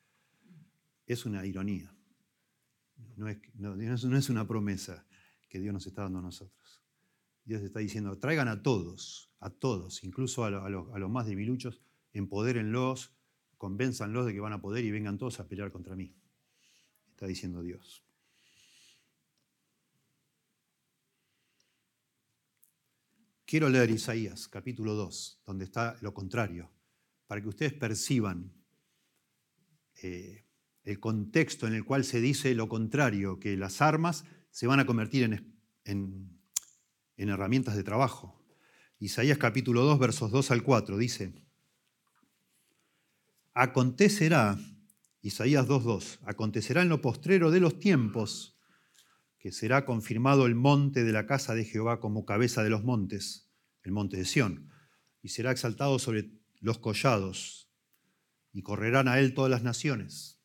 [1.05, 1.95] Es una ironía.
[3.15, 5.07] No es, una promesa
[5.47, 6.83] que Dios nos está dando a nosotros.
[7.45, 13.15] Dios está diciendo, traigan a todos, a todos, incluso a, a los más debiluchos, empodérenlos,
[13.57, 16.13] convénzanlos de que van a poder y vengan todos a pelear contra mí.
[17.11, 18.06] Está diciendo Dios.
[23.47, 26.69] Quiero leer Isaías capítulo 2, donde está lo contrario,
[27.27, 28.51] para que ustedes perciban
[30.03, 30.43] eh,
[30.83, 34.85] el contexto en el cual se dice lo contrario, que las armas se van a
[34.85, 36.41] convertir en, en,
[37.15, 38.43] en herramientas de trabajo.
[38.99, 41.33] Isaías capítulo 2, versos 2 al 4 dice,
[43.53, 44.59] acontecerá,
[45.21, 48.56] Isaías 2.2, acontecerá en lo postrero de los tiempos
[49.39, 53.51] que será confirmado el monte de la casa de Jehová como cabeza de los montes,
[53.83, 54.69] el monte de Sión,
[55.21, 57.71] y será exaltado sobre los collados,
[58.51, 60.41] y correrán a él todas las naciones.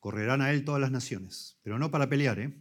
[0.00, 2.56] Correrán a él todas las naciones, pero no para pelear, ¿eh?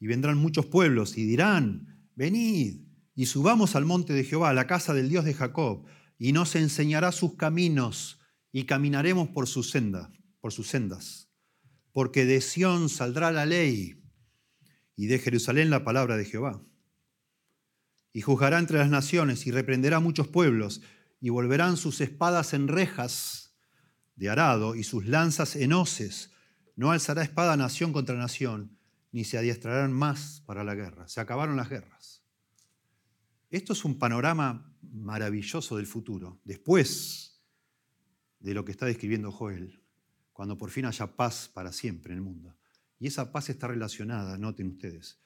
[0.00, 4.66] Y vendrán muchos pueblos y dirán, venid y subamos al monte de Jehová, a la
[4.66, 5.86] casa del Dios de Jacob,
[6.18, 8.18] y nos enseñará sus caminos
[8.50, 10.10] y caminaremos por su senda,
[10.40, 11.33] por sus sendas
[11.94, 14.02] porque de Sión saldrá la ley
[14.96, 16.60] y de Jerusalén la palabra de Jehová.
[18.12, 20.82] Y juzgará entre las naciones y reprenderá muchos pueblos
[21.20, 23.54] y volverán sus espadas en rejas
[24.16, 26.32] de arado y sus lanzas en hoces.
[26.74, 28.76] No alzará espada nación contra nación,
[29.12, 31.06] ni se adiestrarán más para la guerra.
[31.06, 32.24] Se acabaron las guerras.
[33.50, 37.40] Esto es un panorama maravilloso del futuro, después
[38.40, 39.83] de lo que está describiendo Joel
[40.34, 42.54] cuando por fin haya paz para siempre en el mundo.
[42.98, 45.18] Y esa paz está relacionada, noten ustedes,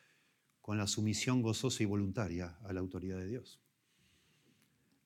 [0.61, 3.61] con la sumisión gozosa y voluntaria a la autoridad de Dios.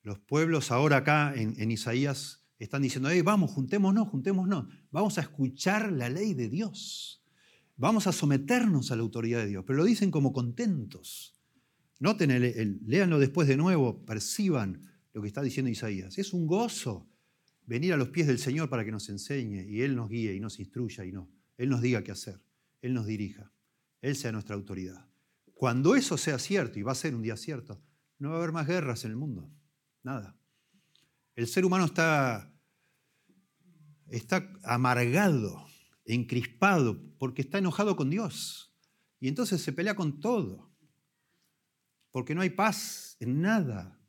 [0.03, 5.91] Los pueblos ahora acá en, Isaías están diciendo, hey, vamos, juntémonos, juntémonos, vamos a escuchar
[5.93, 7.23] la ley de Dios,
[7.77, 11.39] vamos a someternos a la autoridad de Dios, pero lo dicen como contentos.
[11.99, 14.81] Noten, el, léanlo después de nuevo, perciban
[15.13, 16.17] lo que está diciendo Isaías.
[16.17, 17.07] Es un gozo
[17.65, 20.39] venir a los pies del Señor para que nos enseñe y Él nos guíe y
[20.39, 22.41] nos instruya y no, Él nos diga qué hacer,
[22.81, 23.51] Él nos dirija,
[24.01, 25.07] Él sea nuestra autoridad.
[25.53, 27.81] Cuando eso sea cierto, y va a ser un día cierto,
[28.19, 29.49] no va a haber más guerras en el mundo,
[30.03, 30.37] nada.
[31.35, 32.53] El ser humano está,
[34.07, 35.65] está amargado,
[36.05, 38.75] encrispado, porque está enojado con Dios.
[39.19, 40.71] Y entonces se pelea con todo,
[42.11, 43.99] porque no hay paz en nada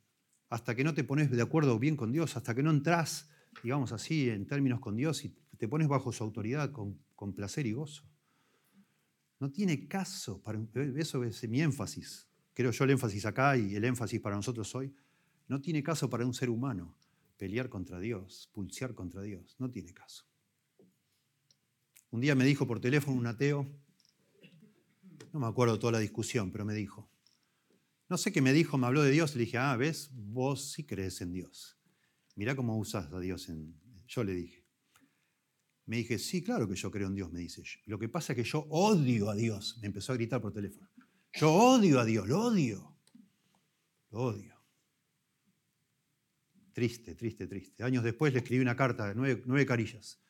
[0.49, 3.29] hasta que no te pones de acuerdo bien con Dios, hasta que no entras
[3.63, 6.99] digamos así, en términos con Dios y te pones bajo su autoridad con,
[7.33, 8.03] placer y gozo.
[9.39, 10.59] No tiene caso, para,
[10.97, 14.93] eso es mi énfasis, creo yo el énfasis acá y el énfasis para nosotros hoy,
[15.47, 16.95] no tiene caso para un ser humano
[17.37, 20.25] pelear contra Dios, pulsear contra Dios, no tiene caso.
[22.11, 23.67] Un día me dijo por teléfono un ateo,
[25.33, 27.09] no me acuerdo toda la discusión, pero me dijo,
[28.07, 30.85] no sé qué me dijo, me habló de Dios, le dije, ah, ves, vos sí
[30.85, 31.74] crees en Dios.
[32.35, 33.75] Mirá cómo usas a Dios en...
[34.07, 34.65] Yo le dije.
[35.87, 37.63] Me dije, sí, claro que yo creo en Dios, me dice.
[37.85, 39.77] Lo que pasa es que yo odio a Dios.
[39.81, 40.89] Me empezó a gritar por teléfono.
[41.33, 42.97] Yo odio a Dios, lo odio.
[44.11, 44.55] Lo odio.
[46.73, 47.83] Triste, triste, triste.
[47.83, 50.21] Años después le escribí una carta de nueve, carillas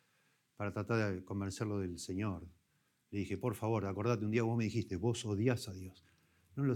[0.56, 2.48] para tratar de convencerlo del Señor.
[3.12, 6.04] Le dije, por favor, acordate, un día vos me dijiste, vos odias a Dios.
[6.56, 6.76] No lo,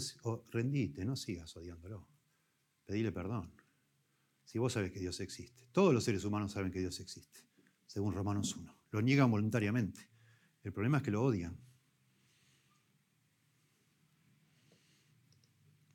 [0.52, 2.08] rendite, no sigas odiándolo.
[2.86, 3.54] Pedile perdón.
[4.50, 5.68] Si vos sabés que Dios existe.
[5.72, 7.42] Todos los seres humanos saben que Dios existe,
[7.86, 8.76] según Romanos 1.
[8.90, 10.10] Lo niegan voluntariamente.
[10.64, 11.56] El problema es que lo odian.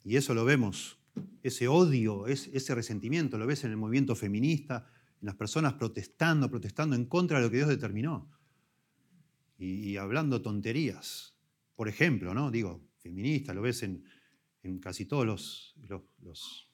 [0.05, 1.01] Y eso lo vemos,
[1.43, 4.89] ese odio, ese resentimiento, lo ves en el movimiento feminista,
[5.21, 8.31] en las personas protestando, protestando en contra de lo que Dios determinó.
[9.59, 11.35] Y, hablando tonterías.
[11.75, 12.53] Por ejemplo, ¿no?
[12.53, 14.05] Digo, feminista, lo ves en,
[14.79, 16.71] casi todos los,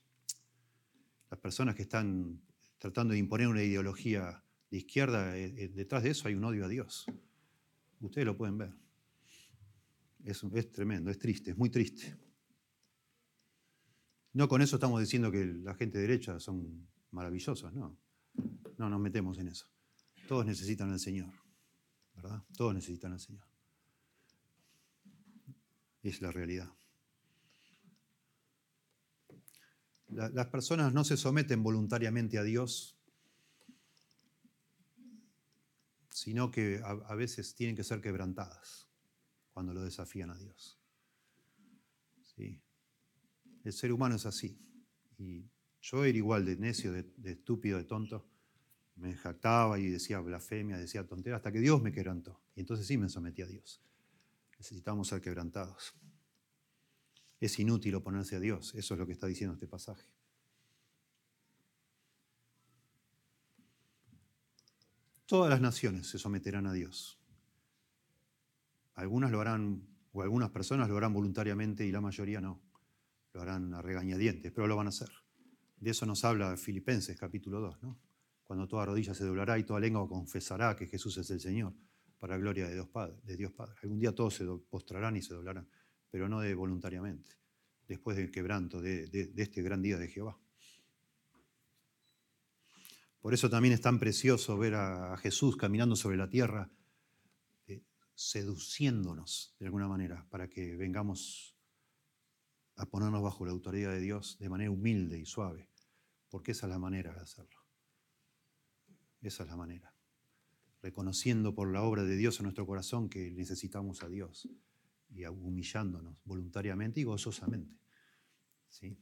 [1.30, 2.42] las personas que están
[2.78, 6.64] tratando de imponer una ideología de izquierda, eh, eh, detrás de eso hay un odio
[6.64, 7.06] a Dios.
[8.00, 8.74] Ustedes lo pueden ver.
[10.24, 12.16] Es, es tremendo, es triste, es muy triste.
[14.32, 17.98] No con eso estamos diciendo que la gente derecha son maravillosos, no.
[18.78, 19.66] No nos metemos en eso.
[20.28, 21.32] Todos necesitan al Señor,
[22.14, 22.42] ¿verdad?
[22.56, 23.44] Todos necesitan al Señor.
[26.02, 26.72] Es la realidad.
[30.12, 32.96] Las personas no se someten voluntariamente a Dios,
[36.10, 38.88] sino que a veces tienen que ser quebrantadas
[39.52, 40.78] cuando lo desafían a Dios.
[42.22, 42.60] ¿Sí?
[43.64, 44.58] El ser humano es así.
[45.18, 45.44] Y
[45.80, 48.26] yo era igual de necio, de, estúpido, de tonto.
[48.96, 52.40] Me jactaba y decía blasfemia, decía tontería, hasta que Dios me quebrantó.
[52.54, 53.82] Y entonces sí me sometí a Dios.
[54.58, 55.94] Necesitamos ser quebrantados.
[57.40, 58.74] Es inútil oponerse a Dios.
[58.74, 60.06] Eso es lo que está diciendo este pasaje.
[65.26, 67.18] Todas las naciones se someterán a Dios.
[68.94, 72.60] Algunas lo harán, o algunas personas lo harán voluntariamente y la mayoría no
[73.32, 75.10] lo harán a regañadientes, pero lo van a hacer.
[75.78, 77.98] De eso nos habla Filipenses capítulo 2, ¿no?
[78.44, 81.72] Cuando toda rodilla se doblará y toda lengua confesará que Jesús es el Señor,
[82.18, 83.20] para gloria Dios Padre.
[83.22, 83.76] De Dios Padre.
[83.82, 85.68] Algún día todos se postrarán y se doblarán,
[86.10, 87.36] pero no de voluntariamente,
[87.86, 90.38] después del quebranto de, este gran día de Jehová.
[93.20, 96.70] Por eso también es tan precioso ver a Jesús caminando sobre la tierra,
[97.66, 97.82] eh,
[98.14, 101.54] seduciéndonos de alguna manera, para que vengamos
[102.76, 105.68] a ponernos bajo la autoridad de Dios de manera humilde y suave,
[106.30, 107.60] porque esa es la manera de hacerlo.
[109.20, 109.94] Esa es la manera.
[110.80, 114.48] Reconociendo por la obra de Dios en nuestro corazón que necesitamos a Dios
[115.10, 117.78] y humillándonos voluntariamente y gozosamente.
[118.68, 118.98] ¿Sí?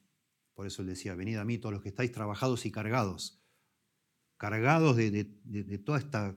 [0.54, 3.40] Por eso él decía, venid a mí todos los que estáis trabajados y cargados,
[4.36, 5.24] cargados de,
[5.84, 6.36] toda esta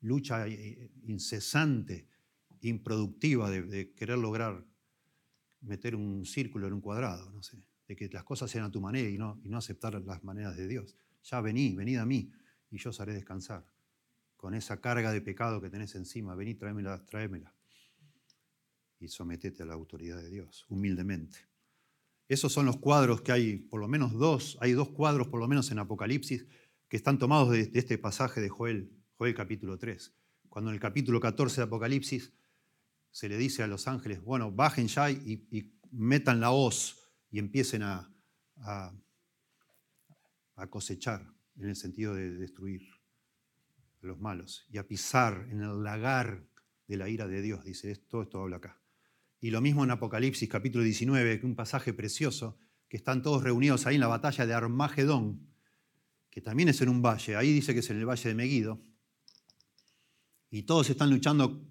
[0.00, 2.08] lucha eh, incesante,
[2.60, 4.64] improductiva de querer lograr
[5.66, 8.80] meter un círculo en un cuadrado, no sé, de que las cosas sean a tu
[8.80, 10.96] manera y no, y no aceptar las maneras de Dios.
[11.22, 12.32] Ya vení, venid a mí
[12.70, 13.66] y yo os haré descansar.
[14.36, 17.55] Con esa carga de pecado que tenés encima, vení, tráemela, tráemela.
[18.98, 21.38] Y sometete a la autoridad de Dios, humildemente.
[22.28, 25.46] Esos son los cuadros que hay, por lo menos dos, hay dos cuadros por lo
[25.46, 26.46] menos en Apocalipsis
[26.88, 30.12] que están tomados de, este pasaje de Joel, Joel capítulo 3.
[30.48, 32.32] Cuando en el capítulo 14 de Apocalipsis
[33.10, 36.98] se le dice a los ángeles, bueno, bajen ya y, metan la hoz
[37.30, 38.12] y empiecen a,
[38.58, 38.92] a,
[40.68, 42.82] cosechar, en el sentido de destruir
[44.02, 46.44] a los malos, y a pisar en el lagar
[46.88, 48.78] de la ira de Dios, dice, esto, esto habla acá.
[49.46, 53.86] Y lo mismo en Apocalipsis capítulo 19, que un pasaje precioso, que están todos reunidos
[53.86, 55.46] ahí en la batalla de Armagedón,
[56.30, 58.82] que también es en un valle, ahí dice que es en el valle de Meguido,
[60.50, 61.64] y todos están luchando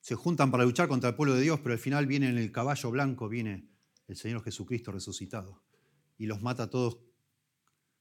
[0.00, 2.50] se juntan para luchar contra el pueblo de Dios, pero al final viene en el
[2.50, 3.70] caballo blanco, viene
[4.08, 5.62] el Señor Jesucristo resucitado.
[6.18, 6.98] Y los mata a todos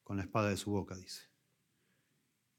[0.01, 1.21] con la espada de su boca, dice.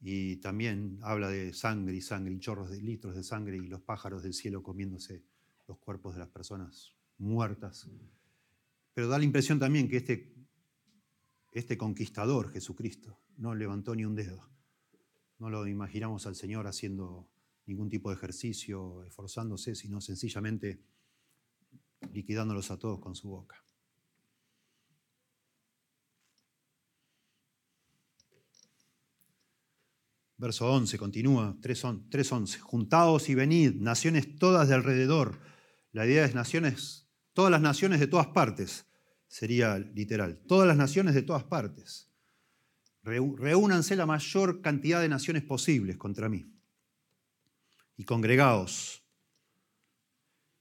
[0.00, 3.82] Y también habla de sangre y sangre y chorros de litros de sangre y los
[3.82, 5.24] pájaros del cielo comiéndose
[5.66, 7.88] los cuerpos de las personas muertas.
[8.94, 10.34] Pero da la impresión también que este,
[11.52, 14.48] este conquistador, Jesucristo, no levantó ni un dedo.
[15.38, 17.28] No lo imaginamos al Señor haciendo
[17.66, 20.80] ningún tipo de ejercicio, esforzándose, sino sencillamente
[22.12, 23.62] liquidándolos a todos con su boca.
[30.38, 32.58] Verso 11, continúa, 3.11.
[32.60, 35.38] Juntaos y venid, naciones todas de alrededor.
[35.96, 38.84] La idea es naciones, todas las naciones de todas partes,
[39.28, 40.42] sería literal.
[40.46, 42.12] Todas las naciones de todas partes.
[43.02, 46.52] reúnanse la mayor cantidad de naciones posibles contra mí
[47.96, 49.04] y congregaos.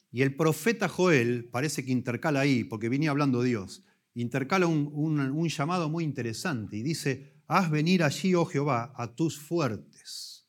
[0.09, 3.83] Y el profeta Joel parece que intercala ahí, porque venía hablando Dios,
[4.13, 9.37] intercala un, un llamado muy interesante y dice, haz venir allí, oh Jehová, a tus
[9.37, 10.47] fuertes.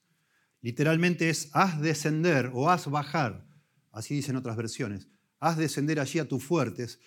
[0.61, 3.47] Literalmente es, haz descender o haz bajar,
[3.97, 5.09] así dicen otras versiones,
[5.41, 7.01] haz descender allí a tus fuertes.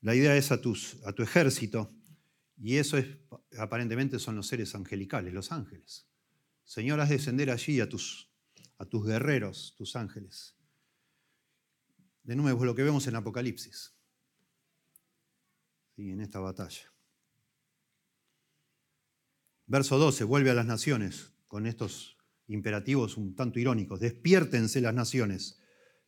[0.00, 1.94] La idea es a, tus, a tu ejército,
[2.56, 3.06] y eso es,
[3.58, 6.08] aparentemente son los seres angelicales, los ángeles.
[6.64, 8.30] Señor, haz descender allí a tus,
[8.78, 10.56] a tus guerreros, tus ángeles.
[12.22, 13.94] De nuevo, lo que vemos en Apocalipsis,
[15.96, 16.90] y en esta batalla.
[19.66, 22.16] Verso 12, vuelve a las naciones con estos
[22.46, 24.00] imperativos un tanto irónicos.
[24.00, 25.60] Despiértense las naciones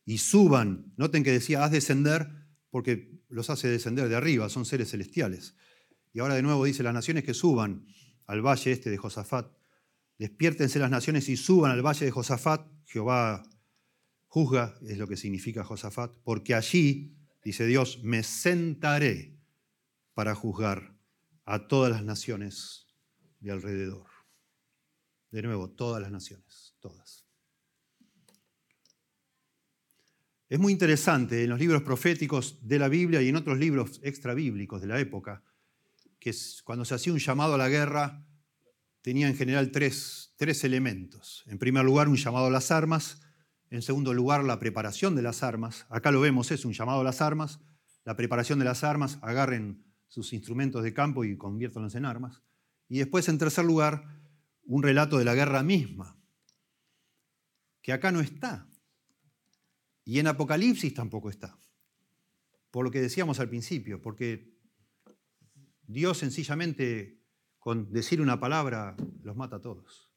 [0.07, 0.93] y suban.
[0.95, 2.29] Noten que decía, haz descender,
[2.71, 5.53] porque los hace descender de arriba, son seres celestiales.
[6.13, 7.85] Y ahora de nuevo dice, las naciones que suban
[8.25, 9.51] al valle este de Josafat.
[10.17, 12.65] Despiértense las naciones y suban al valle de Josafat.
[12.85, 13.43] Jehová
[14.27, 19.37] juzga, es lo que significa Josafat, porque allí, dice Dios, me sentaré
[20.13, 20.97] para juzgar
[21.43, 22.87] a todas las naciones
[23.41, 24.07] de alrededor.
[25.31, 27.26] De nuevo, todas las naciones, todas.
[30.49, 34.79] Es muy interesante en los libros proféticos de la Biblia y en otros libros extrabíblicos
[34.79, 35.43] de la época,
[36.19, 36.33] que
[36.63, 38.25] cuando se hacía un llamado a la guerra
[39.01, 41.43] tenía en general tres, tres elementos.
[41.47, 43.21] En primer lugar, un llamado a las armas.
[43.69, 45.85] En segundo lugar, la preparación de las armas.
[45.89, 47.59] Acá lo vemos, es un llamado a las armas.
[48.05, 52.41] La preparación de las armas, agarren sus instrumentos de campo y conviértanlos en armas.
[52.87, 54.03] Y después, en tercer lugar,
[54.63, 56.17] un relato de la guerra misma,
[57.81, 58.69] que acá no está.
[60.07, 61.59] Y en Apocalipsis tampoco está.
[62.71, 64.57] Por lo que decíamos al principio, porque
[65.85, 67.19] Dios sencillamente
[67.59, 70.09] con decir una palabra los mata a todos.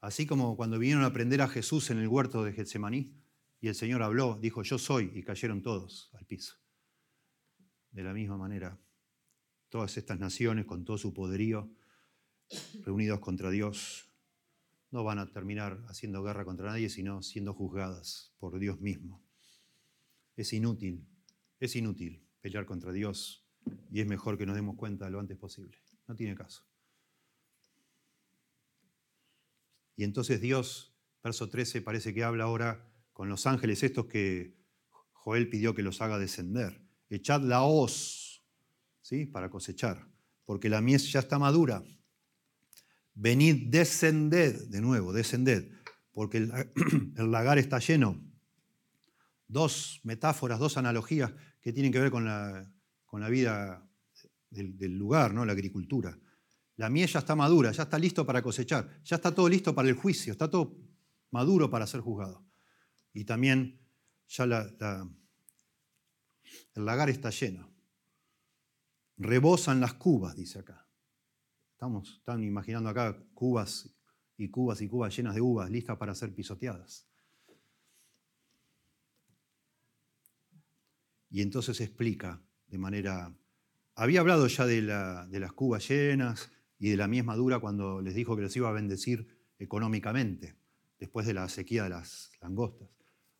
[0.00, 3.14] Así como cuando vinieron a prender a Jesús en el huerto de Getsemaní
[3.60, 6.54] y el Señor habló, dijo, yo soy, y cayeron todos al piso.
[7.90, 8.80] De la misma manera,
[9.68, 11.70] todas estas naciones con todo su poderío,
[12.86, 14.07] reunidos contra Dios,
[14.90, 19.22] no van a terminar haciendo guerra contra nadie, sino siendo juzgadas por Dios mismo.
[20.36, 21.06] Es inútil,
[21.60, 23.46] es inútil pelear contra Dios
[23.90, 25.78] y es mejor que nos demos cuenta lo antes posible.
[26.06, 26.64] No tiene caso.
[29.96, 34.56] Y entonces Dios, verso 13, parece que habla ahora con los ángeles estos que
[35.12, 36.80] Joel pidió que los haga descender.
[37.10, 38.28] Echad la hoz
[39.32, 40.06] para cosechar,
[40.44, 41.82] porque la mies ya está madura.
[43.20, 45.72] Venid, descended, de nuevo, descended,
[46.12, 46.38] porque
[47.16, 48.24] el, lagar está lleno.
[49.48, 53.84] Dos metáforas, dos analogías que tienen que ver con la, vida
[54.50, 55.44] del, lugar, ¿no?
[55.44, 56.16] la agricultura.
[56.76, 59.88] La mies ya está madura, ya está listo para cosechar, ya está todo listo para
[59.88, 60.76] el juicio, está todo
[61.32, 62.46] maduro para ser juzgado.
[63.12, 63.80] Y también
[64.28, 64.50] ya el
[66.76, 67.68] lagar está lleno.
[69.16, 70.87] Rebosan las cubas, dice acá.
[71.78, 73.88] Estamos están imaginando acá cubas
[74.36, 77.06] y cubas y cubas llenas de uvas, listas para ser pisoteadas.
[81.30, 83.32] Y entonces explica de manera...
[83.94, 86.50] Había hablado ya de, de las cubas llenas
[86.80, 89.28] y de la mies madura cuando les dijo que los iba a bendecir
[89.60, 90.56] económicamente,
[90.98, 92.88] después de la sequía de las langostas.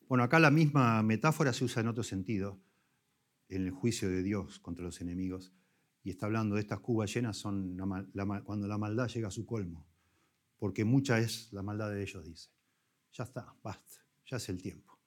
[0.07, 2.61] Bueno, acá la misma metáfora se usa en otro sentido,
[3.49, 5.53] en el juicio de Dios contra los enemigos
[6.09, 7.77] y está hablando de estas cubas llenas, son
[8.45, 9.87] cuando la maldad llega a su colmo,
[10.57, 12.49] porque mucha es la maldad de ellos, dice.
[13.13, 14.99] Ya está, basta, ya es el tiempo.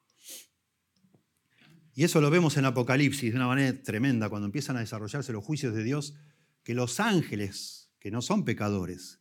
[1.96, 5.44] Y eso lo vemos en Apocalipsis de una manera tremenda, cuando empiezan a desarrollarse los
[5.44, 6.14] juicios de Dios,
[6.62, 9.20] que los ángeles, que no son pecadores,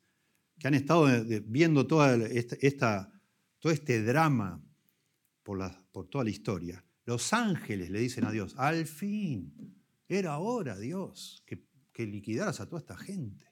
[0.58, 1.08] que han estado
[1.46, 3.10] viendo toda esta,
[3.58, 4.62] todo este drama
[5.42, 10.38] por, la, por toda la historia, los ángeles le dicen a Dios, al fin, era
[10.38, 11.69] hora, Dios, que
[12.00, 13.44] que liquidaras a toda esta gente.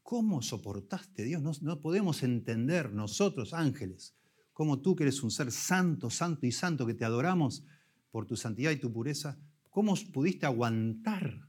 [0.00, 1.60] ¿Cómo soportaste, Dios?
[1.60, 4.14] No, podemos entender nosotros, ángeles,
[4.52, 7.64] cómo tú que eres un ser santo, santo y santo, que te adoramos
[8.12, 11.48] por tu santidad y tu pureza, ¿cómo pudiste aguantar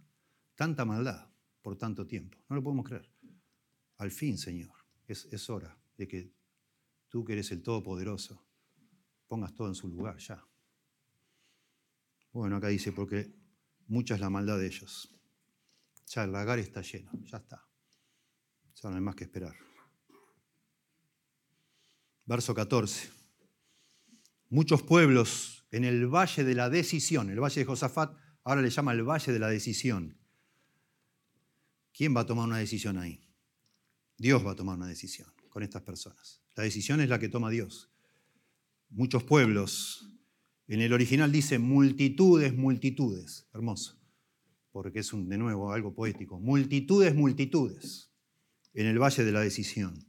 [0.56, 1.30] tanta maldad
[1.62, 2.40] por tanto tiempo?
[2.50, 3.08] No lo podemos creer.
[3.98, 4.74] Al fin, Señor,
[5.06, 6.34] es, es hora de que
[7.08, 8.44] tú que eres el Todopoderoso,
[9.28, 10.44] pongas todo en su lugar ya.
[12.32, 13.32] Bueno, acá dice, porque
[13.86, 15.15] mucha es la maldad de ellos.
[16.08, 17.66] Ya el lagar está lleno, ya está.
[18.82, 19.56] Ya no hay más que esperar.
[22.26, 23.10] Verso 14.
[24.50, 28.94] Muchos pueblos en el valle de la decisión, el valle de Josafat, ahora le llama
[28.94, 30.18] el valle de la decisión.
[31.94, 33.26] ¿Quién va a tomar una decisión ahí?
[34.18, 36.42] Dios va a tomar una decisión con estas personas.
[36.56, 37.92] La decisión es la que toma Dios.
[38.90, 40.10] Muchos pueblos,
[40.68, 43.48] en el original dice multitudes, multitudes.
[43.54, 44.00] Hermoso,
[44.76, 46.38] porque es un, de nuevo algo poético.
[46.38, 48.12] Multitudes, multitudes
[48.74, 50.06] en el valle de la decisión.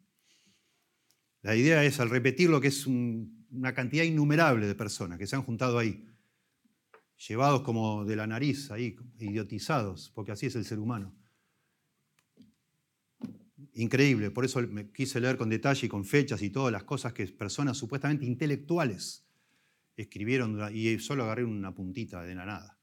[1.43, 5.37] La idea es, al repetir lo que es una cantidad innumerable de personas que se
[5.37, 6.05] han juntado ahí,
[7.29, 11.17] llevados como de la nariz ahí, idiotizados, porque así es el ser humano.
[13.75, 17.13] Increíble, por eso me quise leer con detalle y con fechas y todas las cosas
[17.13, 19.29] que personas supuestamente intelectuales
[19.97, 22.76] escribieron y solo agarré una puntita de la nada.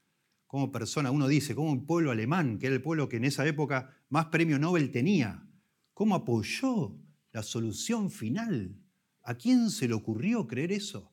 [0.54, 3.44] Como persona, uno dice, como un pueblo alemán, que era el pueblo que en esa
[3.44, 5.44] época más premio Nobel tenía,
[5.92, 6.96] ¿cómo apoyó
[7.32, 8.80] la solución final?
[9.24, 11.10] ¿A quién se le ocurrió creer eso?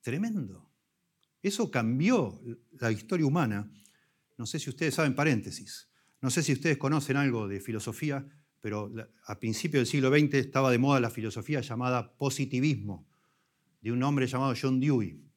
[0.00, 0.70] Tremendo.
[1.42, 2.40] Eso cambió
[2.78, 3.68] la historia humana.
[4.38, 5.88] No sé si ustedes saben, paréntesis,
[6.20, 8.24] no sé si ustedes conocen algo de filosofía,
[8.60, 8.92] pero
[9.24, 13.08] a principios del siglo XX estaba de moda la filosofía llamada positivismo,
[13.80, 15.29] de un hombre llamado John Dewey.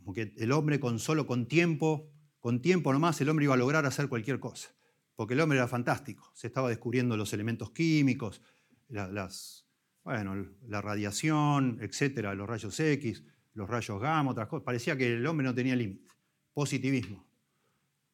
[0.00, 3.58] Como que el hombre con solo con tiempo, con tiempo nomás, el hombre iba a
[3.58, 4.74] lograr hacer cualquier cosa.
[5.14, 8.40] Porque el hombre era fantástico, se estaba descubriendo los elementos químicos,
[8.88, 9.66] las,
[10.02, 13.22] bueno, la radiación, etcétera, los rayos X,
[13.52, 14.64] los rayos gamma, otras cosas.
[14.64, 16.08] Parecía que el hombre no tenía límite.
[16.54, 17.28] Positivismo.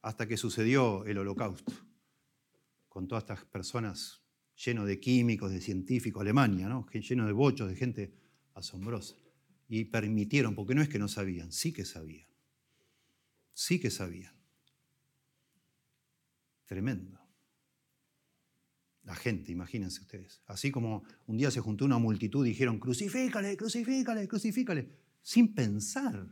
[0.03, 1.73] Hasta que sucedió el holocausto,
[2.89, 4.23] con todas estas personas
[4.57, 6.87] lleno de químicos, de científicos, Alemania, ¿no?
[6.93, 8.15] lleno de bochos, de gente
[8.55, 9.17] asombrosa.
[9.69, 12.29] Y permitieron, porque no es que no sabían, sí que sabían.
[13.53, 14.35] Sí que sabían.
[16.67, 17.21] Tremendo.
[19.05, 20.43] La gente, imagínense ustedes.
[20.47, 24.89] Así como un día se juntó una multitud y dijeron, crucifícale, crucifícale, crucifícale,
[25.23, 26.27] sin pensar.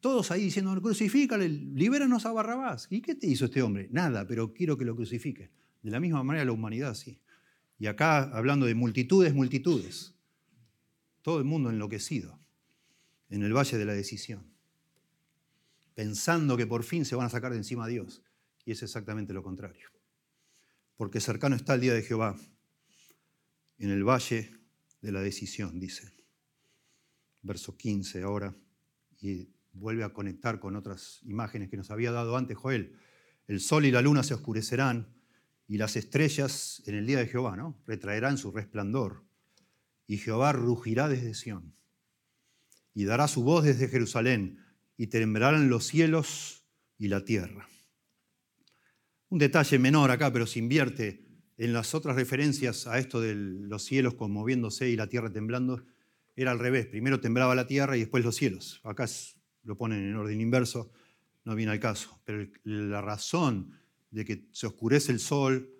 [0.00, 2.86] Todos ahí diciendo, crucifícale, libéranos a Barrabás.
[2.90, 3.88] ¿Y qué te hizo este hombre?
[3.90, 5.50] Nada, pero quiero que lo crucifique.
[5.82, 7.20] De la misma manera la humanidad, sí.
[7.78, 10.14] Y acá hablando de multitudes, multitudes.
[11.22, 12.38] Todo el mundo enloquecido
[13.30, 14.52] en el valle de la decisión,
[15.94, 18.22] pensando que por fin se van a sacar de encima a Dios.
[18.64, 19.88] Y es exactamente lo contrario.
[20.96, 22.36] Porque cercano está el día de Jehová,
[23.78, 24.50] en el valle
[25.00, 26.12] de la decisión, dice.
[27.42, 28.54] Verso 15 ahora,
[29.20, 32.96] y vuelve a conectar con otras imágenes que nos había dado antes Joel.
[33.46, 35.14] El sol y la luna se oscurecerán
[35.66, 37.80] y las estrellas en el día de Jehová, ¿no?
[37.86, 39.24] Retraerán su resplandor.
[40.08, 41.76] Y Jehová rugirá desde Sión.
[42.94, 44.58] Y dará su voz desde Jerusalén.
[44.96, 46.64] Y temblarán los cielos
[46.96, 47.68] y la tierra.
[49.28, 51.28] Un detalle menor acá, pero se invierte
[51.58, 55.84] en las otras referencias a esto de los cielos conmoviéndose y la tierra temblando.
[56.34, 56.86] Era al revés.
[56.86, 58.80] Primero temblaba la tierra y después los cielos.
[58.84, 59.06] Acá
[59.62, 60.90] lo ponen en orden inverso.
[61.44, 62.20] No viene al caso.
[62.24, 63.78] Pero la razón
[64.10, 65.70] de que se oscurece el sol,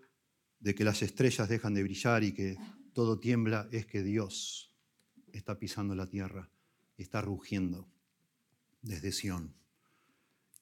[0.60, 2.56] de que las estrellas dejan de brillar y que
[2.98, 4.74] todo tiembla, es que Dios
[5.32, 6.50] está pisando la tierra,
[6.96, 7.88] está rugiendo
[8.82, 9.54] desde Sión.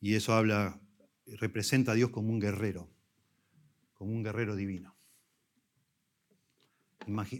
[0.02, 0.78] Y eso habla,
[1.38, 2.90] representa a Dios como un guerrero,
[3.94, 4.94] como un guerrero divino.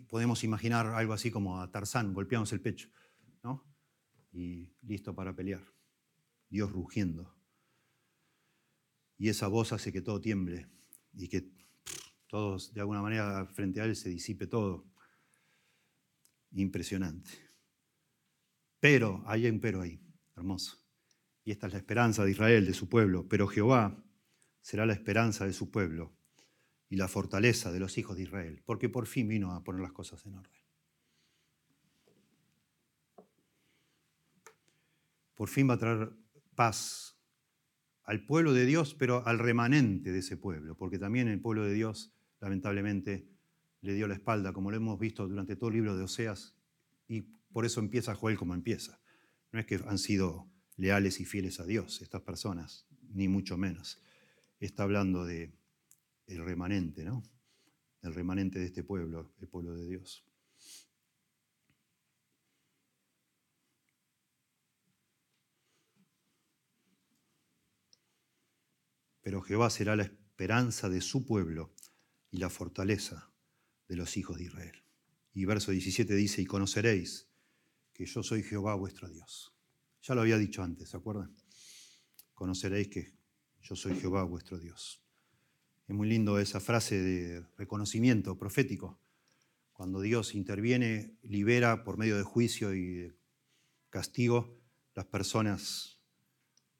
[0.08, 2.88] podemos imaginar algo así como a Tarzán, golpeamos el pecho,
[3.42, 3.66] ¿no?
[4.32, 5.62] Y listo para pelear.
[6.48, 7.36] Dios rugiendo
[9.18, 10.70] y esa voz hace que todo tiemble
[11.12, 11.50] y que
[12.28, 14.86] todos, de alguna manera, frente a él se disipe todo.
[16.52, 17.30] Impresionante.
[18.80, 20.00] Pero, hay un pero ahí,
[20.36, 20.78] hermoso.
[21.44, 23.26] Y esta es la esperanza de Israel, de su pueblo.
[23.28, 24.02] Pero Jehová
[24.60, 26.16] será la esperanza de su pueblo
[26.88, 29.92] y la fortaleza de los hijos de Israel, porque por fin vino a poner las
[29.92, 30.62] cosas en orden.
[35.34, 36.12] Por fin va a traer
[36.54, 37.18] paz
[38.04, 41.74] al pueblo de Dios, pero al remanente de ese pueblo, porque también el pueblo de
[41.74, 43.28] Dios, lamentablemente,
[43.80, 46.56] le dio la espalda, como lo hemos visto durante todo el libro de Oseas,
[47.08, 47.22] y
[47.52, 49.00] por eso empieza Joel como empieza.
[49.52, 54.02] No es que han sido leales y fieles a Dios estas personas, ni mucho menos.
[54.60, 55.52] Está hablando de
[56.26, 57.22] el remanente, ¿no?
[58.02, 60.26] El remanente de este pueblo, el pueblo de Dios.
[69.26, 71.74] pero Jehová será la esperanza de su pueblo
[72.36, 73.32] y la fortaleza
[73.88, 74.82] de los hijos de Israel.
[75.32, 77.28] Y verso 17 dice, y conoceréis
[77.94, 79.54] que yo soy Jehová vuestro Dios.
[80.02, 81.34] Ya lo había dicho antes, ¿se acuerdan?
[82.34, 83.14] Conoceréis que
[83.62, 85.02] yo soy Jehová vuestro Dios.
[85.88, 89.00] Es muy lindo esa frase de reconocimiento profético.
[89.72, 93.16] Cuando Dios interviene, libera por medio de juicio y de
[93.88, 94.60] castigo,
[94.94, 96.02] las personas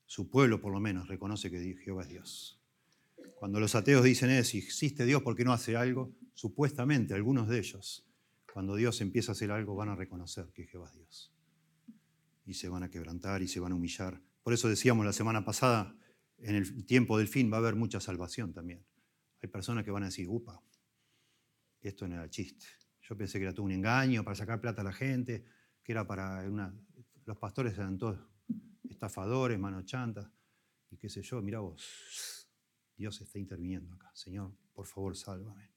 [0.05, 2.66] su pueblo por lo menos reconoce que Jehová es Dios.
[3.37, 6.11] Cuando los ateos dicen, si existe Dios, ¿por qué no hace algo?
[6.33, 8.09] Supuestamente, algunos de ellos,
[8.51, 11.35] cuando Dios empieza a hacer algo, van a reconocer que Jehová es Dios.
[12.47, 14.23] Y se van a quebrantar y se van a humillar.
[14.43, 15.95] Por eso decíamos la semana pasada,
[16.39, 18.83] en el tiempo del fin va a haber mucha salvación también.
[19.43, 20.59] Hay personas que van a decir, upa,
[21.83, 22.65] esto no era chiste.
[23.03, 25.45] Yo pensé que era todo un engaño para sacar plata a la gente,
[25.85, 26.43] que era para.
[27.27, 28.19] Los pastores eran todos
[28.89, 30.31] estafadores, chantas,
[30.91, 32.36] y qué sé yo, mira vos,
[32.97, 34.11] Dios está interviniendo acá.
[34.15, 35.71] Señor, por favor, sálvame.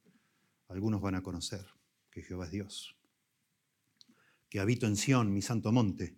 [0.67, 1.65] Algunos van a conocer
[2.09, 2.95] que Jehová es Dios.
[4.49, 6.15] Que habito en Sión, mi santo monte.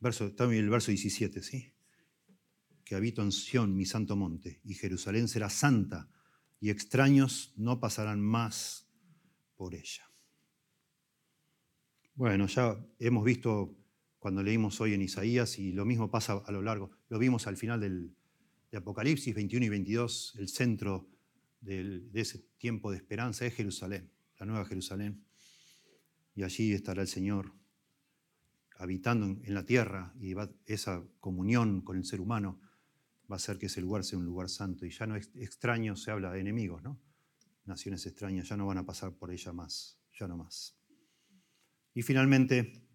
[0.00, 1.72] Verso, está el verso 17, ¿sí?
[2.84, 6.10] Que habito en Sión, mi santo monte, y Jerusalén será santa,
[6.58, 8.88] y extraños no pasarán más
[9.56, 10.10] por ella.
[12.14, 13.76] Bueno, ya hemos visto
[14.18, 17.56] cuando leímos hoy en Isaías y lo mismo pasa a lo largo, lo vimos al
[17.56, 18.14] final del,
[18.72, 21.06] de Apocalipsis 21 y 22, el centro
[21.60, 25.22] de ese tiempo de esperanza es Jerusalén, la nueva Jerusalén.
[26.34, 27.52] Y allí estará el Señor
[28.78, 32.60] habitando en la tierra y esa comunión con el ser humano
[33.30, 34.86] va a hacer que ese lugar sea un lugar santo.
[34.86, 36.98] Y ya no es extraño, se habla de enemigos, ¿no?
[37.66, 40.78] Naciones extrañas ya no van a pasar por ella más, ya no más.
[41.92, 42.88] Y finalmente,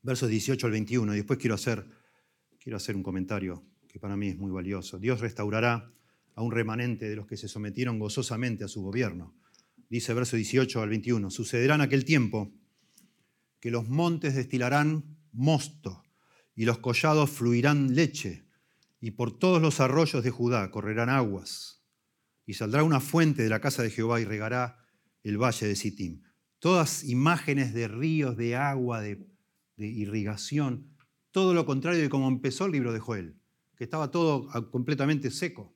[0.00, 2.03] versos 18 al 21, y después quiero hacer,
[2.64, 4.98] quiero hacer un comentario que para mí es muy valioso.
[4.98, 5.92] Dios restaurará
[6.34, 9.36] a un remanente de los que se sometieron gozosamente a su gobierno.
[9.90, 12.50] Dice verso 18 al 21, sucederá en aquel tiempo
[13.60, 16.04] que los montes destilarán mosto
[16.56, 18.46] y los collados fluirán leche
[18.98, 21.84] y por todos los arroyos de Judá correrán aguas
[22.46, 24.78] y saldrá una fuente de la casa de Jehová y regará
[25.22, 26.22] el valle de Sittim.
[26.60, 29.28] Todas imágenes de ríos, de agua, de,
[29.76, 30.93] de irrigación,
[31.34, 33.34] todo lo contrario de cómo empezó el libro de Joel,
[33.74, 35.74] que estaba todo completamente seco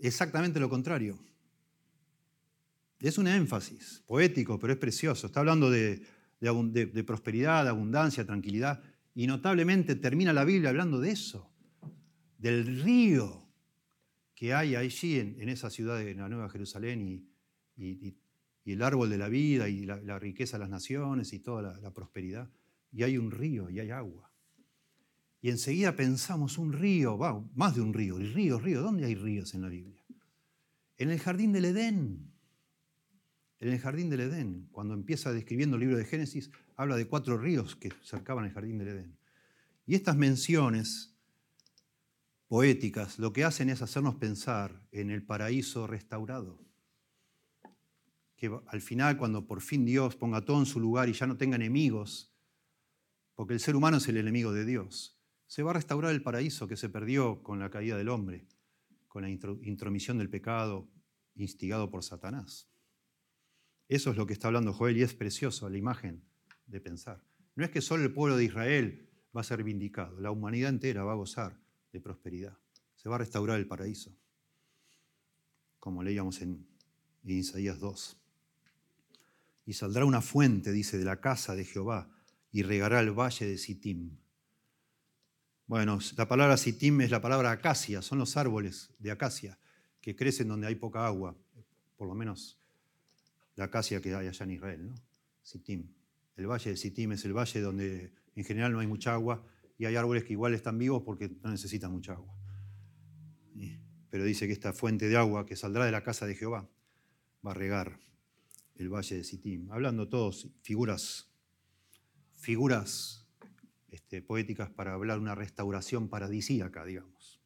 [0.00, 1.18] exactamente lo contrario.
[3.00, 5.26] Es un énfasis poético, pero es precioso.
[5.26, 6.06] Está hablando de,
[7.06, 8.82] prosperidad, de abundancia, tranquilidad.
[9.14, 11.50] Y notablemente termina la Biblia hablando de eso,
[12.38, 13.46] del río
[14.34, 17.28] que hay allí en, esa ciudad de la Nueva Jerusalén
[17.76, 18.16] y,
[18.64, 22.50] el árbol de la vida y la, riqueza de las naciones y toda la prosperidad.
[22.90, 24.32] Y hay un río y hay agua.
[25.46, 27.16] Y enseguida pensamos un río,
[27.54, 30.02] más de un río, el río, río, ¿dónde hay ríos en la Biblia?
[30.96, 32.32] En el jardín del Edén.
[33.60, 37.38] En el jardín del Edén, cuando empieza describiendo el libro de Génesis, habla de cuatro
[37.38, 39.18] ríos que cercaban el jardín del Edén.
[39.86, 41.14] Y estas menciones
[42.48, 46.60] poéticas lo que hacen es hacernos pensar en el paraíso restaurado.
[48.34, 51.36] Que al final, cuando por fin Dios ponga todo en su lugar y ya no
[51.36, 52.34] tenga enemigos,
[53.36, 55.15] porque el ser humano es el enemigo de Dios,
[55.46, 58.46] se va a restaurar el paraíso que se perdió con la caída del hombre,
[59.08, 60.88] con la intromisión del pecado
[61.34, 62.68] instigado por Satanás.
[63.88, 66.22] Eso es lo que está hablando Joel y es precioso la imagen
[66.66, 67.22] de pensar.
[67.54, 71.04] No es que solo el pueblo de Israel va a ser vindicado, la humanidad entera
[71.04, 71.58] va a gozar
[71.92, 72.56] de prosperidad.
[72.96, 74.16] Se va a restaurar el paraíso,
[75.78, 76.66] como leíamos en,
[77.24, 78.16] Isaías 2.
[79.66, 82.08] Y saldrá una fuente, dice, de la casa de Jehová
[82.52, 84.16] y regará el valle de Sittim.
[85.66, 89.58] Bueno, la palabra sitim es la palabra acacia, son los árboles de acacia
[90.00, 91.36] que crecen donde hay poca agua,
[91.96, 92.56] por lo menos
[93.56, 94.94] la acacia que hay allá en Israel, ¿no?
[95.42, 95.88] Sitim.
[96.36, 99.44] El valle de Sitim es el valle donde en general no hay mucha agua
[99.78, 102.34] y hay árboles que igual están vivos porque no necesitan mucha agua.
[104.08, 106.68] Pero dice que esta fuente de agua que saldrá de la casa de Jehová
[107.44, 107.98] va a regar
[108.76, 109.70] el valle de Sitim.
[109.72, 111.28] Hablando todos figuras,
[112.36, 113.25] figuras
[113.96, 117.40] este, poéticas para hablar de una restauración paradisíaca, digamos.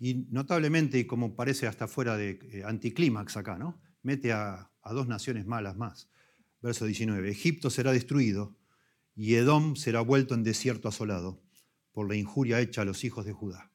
[0.00, 3.80] Y notablemente, y como parece hasta fuera de eh, anticlímax acá, ¿no?
[4.02, 6.10] Mete a, a dos naciones malas más.
[6.60, 8.56] Verso 19, Egipto será destruido
[9.14, 11.40] y Edom será vuelto en desierto asolado
[11.92, 13.70] por la injuria hecha a los hijos de Judá.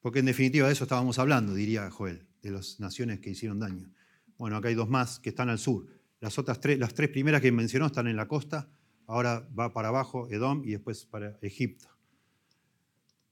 [0.00, 3.92] Porque en definitiva de eso estábamos hablando, diría Joel, de las naciones que hicieron daño.
[4.38, 5.86] Bueno, acá hay dos más que están al sur.
[6.20, 8.70] Las otras tres, las tres primeras que mencionó están en la costa
[9.12, 11.86] ahora va para abajo Edom y después para Egipto,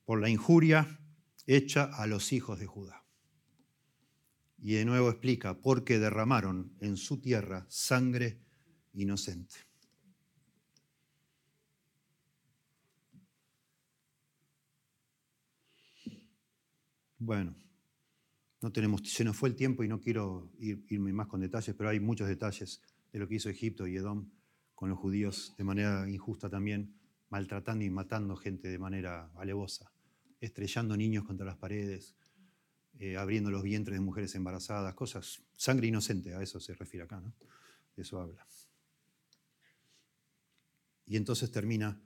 [0.05, 1.01] por la injuria
[1.47, 3.03] hecha a los hijos de Judá.
[4.59, 8.43] Y de nuevo explica, porque derramaron en su tierra sangre
[8.93, 9.55] inocente.
[17.18, 17.57] Bueno,
[18.61, 21.89] no tenemos, se nos fue el tiempo y no quiero irme más con detalles, pero
[21.89, 24.28] hay muchos detalles de lo que hizo Egipto y Edom
[24.81, 26.95] con los judíos de manera injusta también,
[27.28, 29.93] maltratando y matando gente de manera alevosa,
[30.41, 32.16] estrellando niños contra las paredes,
[32.99, 37.20] eh, abriendo los vientres de mujeres embarazadas, cosas, sangre inocente, a eso se refiere acá,
[37.20, 37.35] ¿no?
[37.95, 38.47] De eso habla.
[41.05, 42.01] Y entonces termina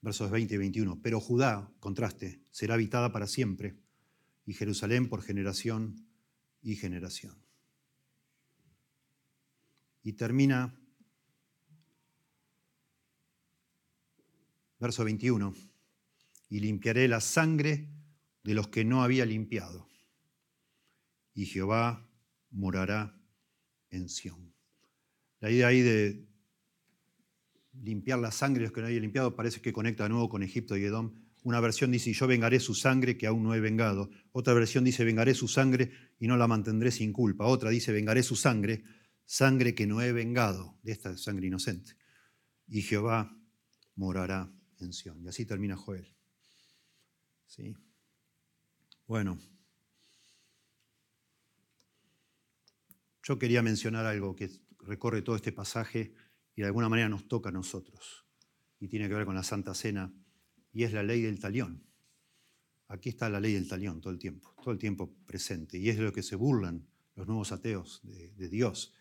[0.00, 1.00] versos 20 y 21.
[1.02, 3.76] Pero Judá, contraste, será habitada para siempre,
[4.46, 6.06] y Jerusalén por generación
[6.62, 7.36] y generación.
[10.02, 10.74] Y termina
[14.84, 15.54] verso 21,
[16.50, 17.88] y limpiaré la sangre
[18.42, 19.88] de los que no había limpiado,
[21.32, 22.06] y Jehová
[22.50, 23.18] morará
[23.90, 24.54] en Sión.
[25.40, 26.28] La idea ahí de
[27.72, 30.42] limpiar la sangre de los que no había limpiado parece que conecta de nuevo con
[30.42, 31.14] Egipto y Edom.
[31.42, 34.10] Una versión dice, yo vengaré su sangre que aún no he vengado.
[34.32, 37.46] Otra versión dice, vengaré su sangre y no la mantendré sin culpa.
[37.46, 38.84] Otra dice, vengaré su sangre,
[39.24, 41.96] sangre que no he vengado, de esta sangre inocente.
[42.66, 43.36] Y Jehová
[43.96, 44.50] morará
[44.80, 46.14] y así termina Joel.
[47.46, 47.76] ¿Sí?
[49.06, 49.38] Bueno,
[53.22, 54.50] yo quería mencionar algo que
[54.80, 56.14] recorre todo este pasaje
[56.54, 58.26] y de alguna manera nos toca a nosotros.
[58.80, 60.12] Y tiene que ver con la Santa Cena.
[60.72, 61.84] Y es la ley del talión.
[62.88, 65.78] Aquí está la ley del talión todo el tiempo, todo el tiempo presente.
[65.78, 68.92] Y es de lo que se burlan los nuevos ateos de, Dios.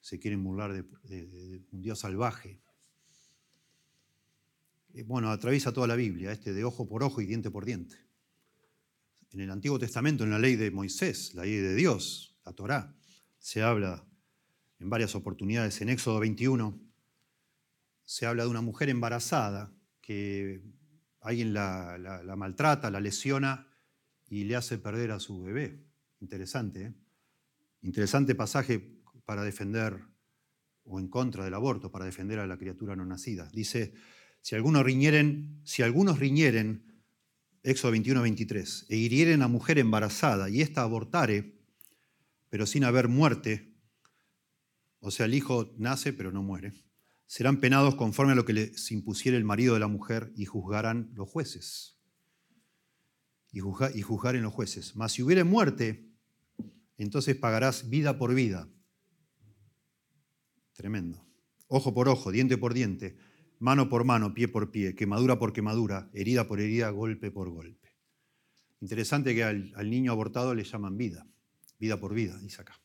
[0.00, 2.60] Se quieren burlar de un Dios salvaje,
[5.04, 7.96] bueno, atraviesa toda la Biblia, este de ojo por ojo y diente por diente.
[9.32, 12.94] En el Antiguo Testamento, en la ley de Moisés, la ley de Dios, la Torá,
[13.38, 14.06] se habla
[14.78, 15.80] en varias oportunidades.
[15.80, 16.80] En Éxodo 21
[18.04, 20.62] se habla de una mujer embarazada que
[21.20, 23.68] alguien la, la maltrata, la lesiona
[24.28, 25.84] y le hace perder a su bebé.
[26.20, 26.94] Interesante, ¿eh?
[27.82, 30.00] Interesante pasaje para defender
[30.84, 33.48] o en contra del aborto, para defender a la criatura no nacida.
[33.52, 33.92] Dice,
[34.46, 36.20] si algunos riñeren, si algunos
[37.64, 41.58] Éxodo 21, 23, e hirieren a mujer embarazada y ésta abortare,
[42.48, 43.74] pero sin haber muerte,
[45.00, 46.74] o sea, el hijo nace pero no muere,
[47.26, 51.10] serán penados conforme a lo que les impusiera el marido de la mujer y juzgarán
[51.14, 51.98] los jueces.
[53.50, 54.94] Y, juzgar, y juzgaren los jueces.
[54.94, 56.08] Mas si hubiere muerte,
[56.98, 58.68] entonces pagarás vida por vida.
[60.72, 61.26] Tremendo.
[61.66, 63.18] Ojo por ojo, diente por diente
[63.58, 67.96] mano por mano, pie por pie, quemadura por quemadura, herida por herida, golpe por golpe.
[68.80, 71.26] Interesante que al, niño abortado le llaman vida,
[71.78, 72.78] vida por vida, dice acá.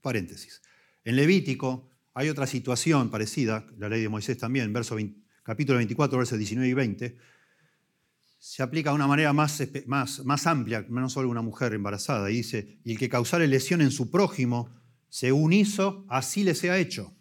[0.00, 0.60] Paréntesis.
[1.04, 4.96] En Levítico hay otra situación parecida, la ley de Moisés también, verso
[5.42, 7.16] capítulo 24, versos 19 y 20,
[8.38, 12.36] se aplica de una manera más, más, más amplia, no solo una mujer embarazada, y
[12.36, 14.74] dice, y el que causare lesión en su prójimo,
[15.08, 17.14] según hizo, así le sea hecho,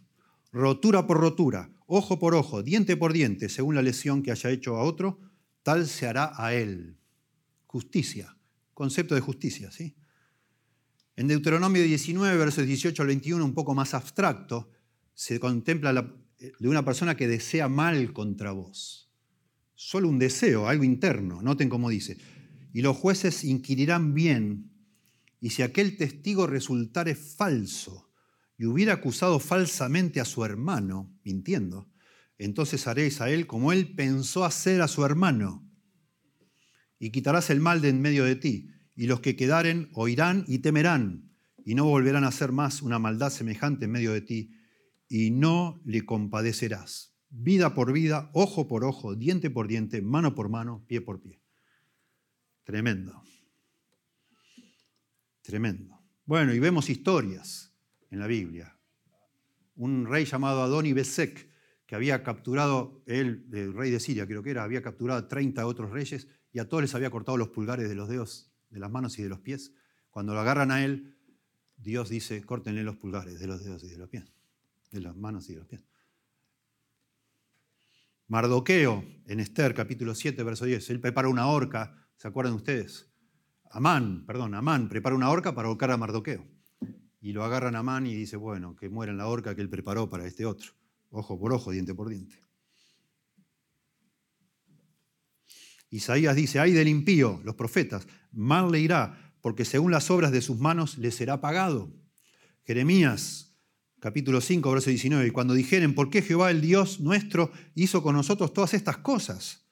[0.52, 4.76] rotura por rotura, ojo por ojo, diente por diente, según la lesión que haya hecho
[4.76, 5.20] a otro,
[5.64, 6.98] tal se hará a él.
[7.66, 8.38] Justicia,
[8.74, 9.96] concepto de justicia, ¿sí?
[11.16, 14.72] En Deuteronomio 19, versos 18 al 21, un poco más abstracto,
[15.14, 15.92] se contempla
[16.38, 19.12] de una persona que desea mal contra vos.
[19.74, 22.18] Solo un deseo, algo interno, noten cómo dice.
[22.72, 24.72] Y los jueces inquirirán bien,
[25.42, 28.09] y si aquel testigo resultare falso,
[28.60, 31.90] y hubiera acusado falsamente a su hermano, mintiendo,
[32.38, 35.66] entonces haréis a él como él pensó hacer a su hermano,
[37.00, 40.60] y quitarás el mal de en medio de ti, y los que quedaren oirán y
[40.60, 41.32] temerán,
[41.64, 44.52] y no volverán a hacer más una maldad semejante en medio de ti,
[45.08, 47.16] y no le compadecerás.
[47.30, 51.42] Vida por vida, ojo por ojo, diente por diente, mano por mano, pie por pie.
[52.66, 53.24] Tremendo.
[55.44, 55.98] Tremendo.
[56.26, 57.69] Bueno, y vemos historias
[58.12, 58.76] en la Biblia.
[59.76, 61.50] Un rey llamado Adoni Besek,
[61.86, 65.66] que había capturado, él, el rey de Siria creo que era, había capturado a 30
[65.66, 68.92] otros reyes y a todos les había cortado los pulgares de los dedos, de las
[68.92, 69.74] manos y de los pies.
[70.10, 71.18] Cuando lo agarran a él,
[71.78, 74.26] Dios dice, córtenle los pulgares de los dedos y de los pies,
[74.92, 75.86] de las manos y de los pies.
[78.28, 83.12] Mardoqueo, en Esther capítulo 7, verso 10, él prepara una horca, ¿se acuerdan ustedes?
[83.72, 86.59] Amán, perdón, Amán prepara una horca para ahorcar a Mardoqueo
[87.22, 89.70] y lo agarran a Man y dice, bueno, que muera en la horca que él
[89.70, 90.72] preparó para este otro.
[91.10, 92.36] Ojo por ojo, diente por diente.
[95.90, 100.42] Isaías dice, ay del impío, los profetas, mal le irá, porque según las obras de
[100.42, 101.92] sus manos le será pagado.
[102.64, 103.56] Jeremías,
[104.00, 108.16] capítulo 5, verso 19, y cuando dijeren, ¿por qué Jehová el Dios nuestro hizo con
[108.16, 109.66] nosotros todas estas cosas?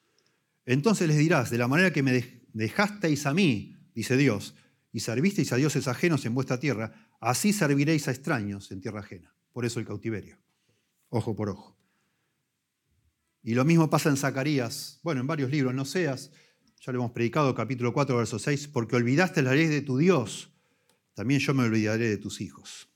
[0.66, 4.56] Entonces les dirás, de la manera que me dejasteis a mí, dice Dios,
[4.92, 9.34] y servisteis a dioses ajenos en vuestra tierra, Así serviréis a extraños en tierra ajena.
[9.52, 10.38] Por eso el cautiverio.
[11.10, 11.78] Ojo por ojo.
[13.42, 16.32] Y lo mismo pasa en Zacarías, bueno, en varios libros, no seas,
[16.82, 20.52] ya lo hemos predicado, capítulo 4, verso 6, porque olvidaste la ley de tu Dios,
[21.14, 22.90] también yo me olvidaré de tus hijos.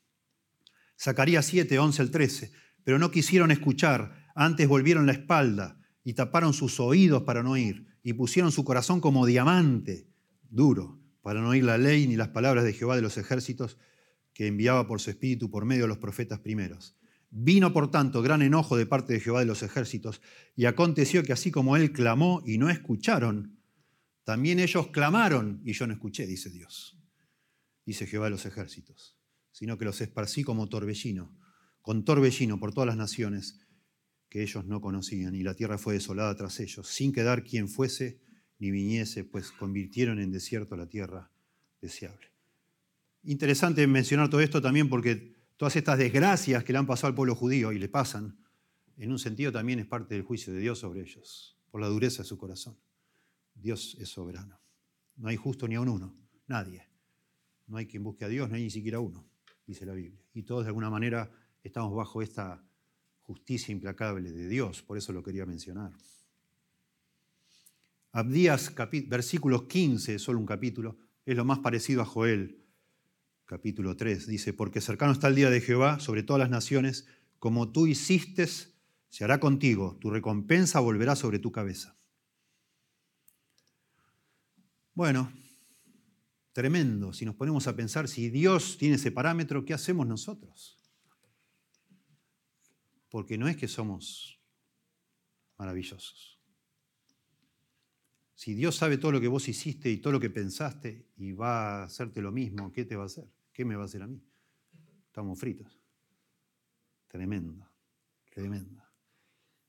[1.00, 2.52] Zacarías 7, 11 al 13,
[2.84, 7.88] pero no quisieron escuchar, antes volvieron la espalda y taparon sus oídos para no oír,
[8.04, 10.10] y pusieron su corazón como diamante
[10.50, 13.78] duro, para no oír la ley ni las palabras de Jehová de los ejércitos
[14.34, 16.96] que enviaba por su espíritu por medio de los profetas primeros.
[17.30, 20.22] Vino, por tanto, gran enojo de parte de Jehová de los ejércitos,
[20.56, 23.58] y aconteció que así como él clamó y no escucharon,
[24.24, 27.00] también ellos clamaron y yo no escuché, dice Dios,
[27.86, 29.18] dice Jehová de los ejércitos,
[29.52, 31.38] sino que los esparcí como torbellino,
[31.82, 33.60] con torbellino por todas las naciones
[34.30, 38.22] que ellos no conocían, y la tierra fue desolada tras ellos, sin quedar quien fuese
[38.60, 41.32] ni viniese, pues convirtieron en desierto la tierra
[41.82, 42.31] deseable.
[43.24, 47.36] Interesante mencionar todo esto también porque todas estas desgracias que le han pasado al pueblo
[47.36, 48.38] judío y le pasan,
[48.98, 52.24] en un sentido también es parte del juicio de Dios sobre ellos, por la dureza
[52.24, 52.78] de su corazón.
[53.54, 54.60] Dios es soberano.
[55.18, 56.16] No hay justo ni a un uno,
[56.48, 56.88] nadie.
[57.68, 59.26] No hay quien busque a Dios, no hay ni siquiera uno,
[59.66, 60.20] dice la Biblia.
[60.34, 61.32] Y todos de alguna manera
[61.64, 62.64] estamos bajo esta
[63.22, 65.92] justicia implacable de Dios, por eso lo quería mencionar.
[68.12, 68.74] Abdías,
[69.08, 72.61] versículos 15, solo un capítulo, es lo más parecido a Joel,
[73.52, 74.26] capítulo 3.
[74.28, 77.06] Dice, porque cercano está el día de Jehová sobre todas las naciones,
[77.38, 81.98] como tú hiciste, se hará contigo, tu recompensa volverá sobre tu cabeza.
[84.94, 85.32] Bueno,
[86.54, 90.82] tremendo, si nos ponemos a pensar, si Dios tiene ese parámetro, ¿qué hacemos nosotros?
[93.12, 94.40] porque no es que somos
[95.58, 96.40] maravillosos.
[98.34, 101.82] Si Dios sabe todo lo que vos hiciste y todo lo que pensaste y va
[101.82, 103.30] a hacerte lo mismo, ¿qué te va a hacer?
[103.54, 104.22] ¿Qué me va a hacer a mí?
[105.08, 105.80] Estamos fritos.
[107.08, 107.70] Tremendo,
[108.34, 108.82] tremendo.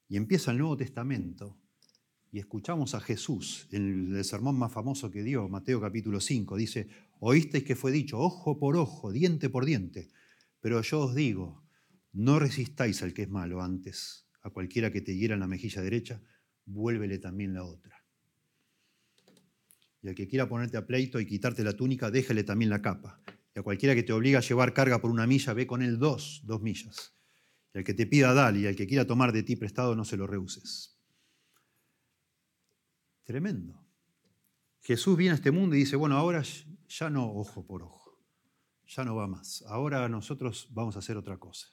[0.08, 1.58] Y empieza el Nuevo Testamento
[2.30, 6.56] y escuchamos a Jesús en el sermón más famoso que dio, Mateo capítulo 5.
[6.56, 6.88] Dice,
[7.20, 10.08] oísteis que fue dicho, ojo por ojo, diente por diente,
[10.60, 11.62] pero yo os digo,
[12.12, 15.82] no resistáis al que es malo antes, a cualquiera que te hiera en la mejilla
[15.82, 16.22] derecha,
[16.64, 18.02] vuélvele también la otra.
[20.02, 23.20] Y al que quiera ponerte a pleito y quitarte la túnica, déjale también la capa.
[23.54, 25.98] Y a cualquiera que te obliga a llevar carga por una milla, ve con él
[25.98, 27.14] dos, dos millas.
[27.74, 30.04] Y al que te pida, dale, y al que quiera tomar de ti prestado, no
[30.04, 30.98] se lo rehuses.
[33.24, 33.82] Tremendo.
[34.80, 36.42] Jesús viene a este mundo y dice, bueno, ahora
[36.88, 38.18] ya no ojo por ojo,
[38.86, 39.62] ya no va más.
[39.68, 41.68] Ahora nosotros vamos a hacer otra cosa.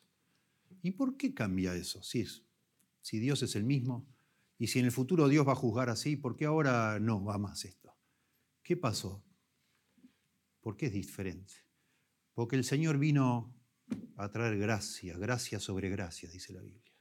[0.82, 2.04] ¿Y por qué cambia eso?
[2.04, 2.26] Si,
[3.02, 4.08] si Dios es el mismo
[4.58, 7.38] y si en el futuro Dios va a juzgar así, ¿por qué ahora no va
[7.38, 7.98] más esto?
[8.62, 9.26] ¿Qué pasó?
[10.62, 11.68] ¿Por qué es diferente?
[12.40, 13.54] Porque el Señor vino
[14.16, 16.94] a traer gracia, gracia sobre gracia, dice la Biblia.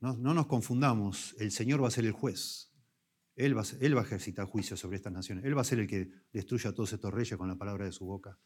[0.00, 2.72] No, no, nos confundamos, el Señor va a ser el juez.
[3.36, 5.44] Él va a ejercitar juicio sobre estas naciones.
[5.44, 7.92] Él va a ser el que destruya a todos estos reyes con la palabra de
[7.92, 8.38] su boca.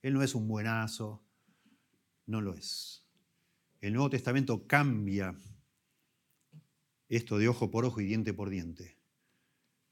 [0.00, 1.22] Él no es un buenazo,
[2.24, 3.06] no lo es.
[3.82, 5.36] El Nuevo Testamento cambia
[7.10, 8.98] esto de ojo por ojo y diente por diente,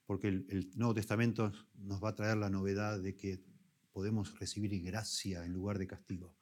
[0.06, 3.52] porque el, Nuevo Testamento nos va a traer la novedad de que
[3.94, 6.36] podemos recibir gracia en lugar de castigo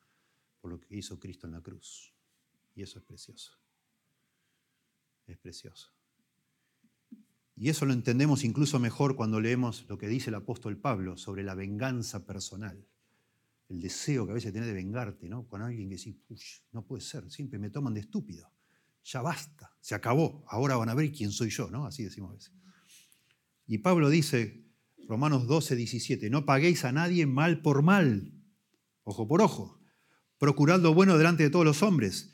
[0.61, 2.13] por lo que hizo Cristo en la cruz.
[2.75, 3.53] Y eso es precioso.
[5.29, 5.93] Es precioso.
[7.55, 11.45] Y eso lo entendemos incluso mejor cuando leemos lo que dice el apóstol Pablo sobre
[11.45, 12.85] la venganza personal
[13.73, 15.47] el deseo que a veces tenés de vengarte, ¿no?
[15.47, 16.15] Con alguien que dice,
[16.73, 18.53] no puede ser, siempre me toman de estúpido.
[19.05, 21.87] Ya basta, se acabó, ahora van a ver quién soy yo, ¿no?
[21.87, 22.53] Así decimos a veces.
[23.67, 24.63] Y Pablo dice,
[25.13, 28.33] Romanos 12, 17, no paguéis a nadie mal por mal,
[29.03, 29.79] ojo por ojo,
[30.39, 32.33] procurad lo bueno delante de todos los hombres.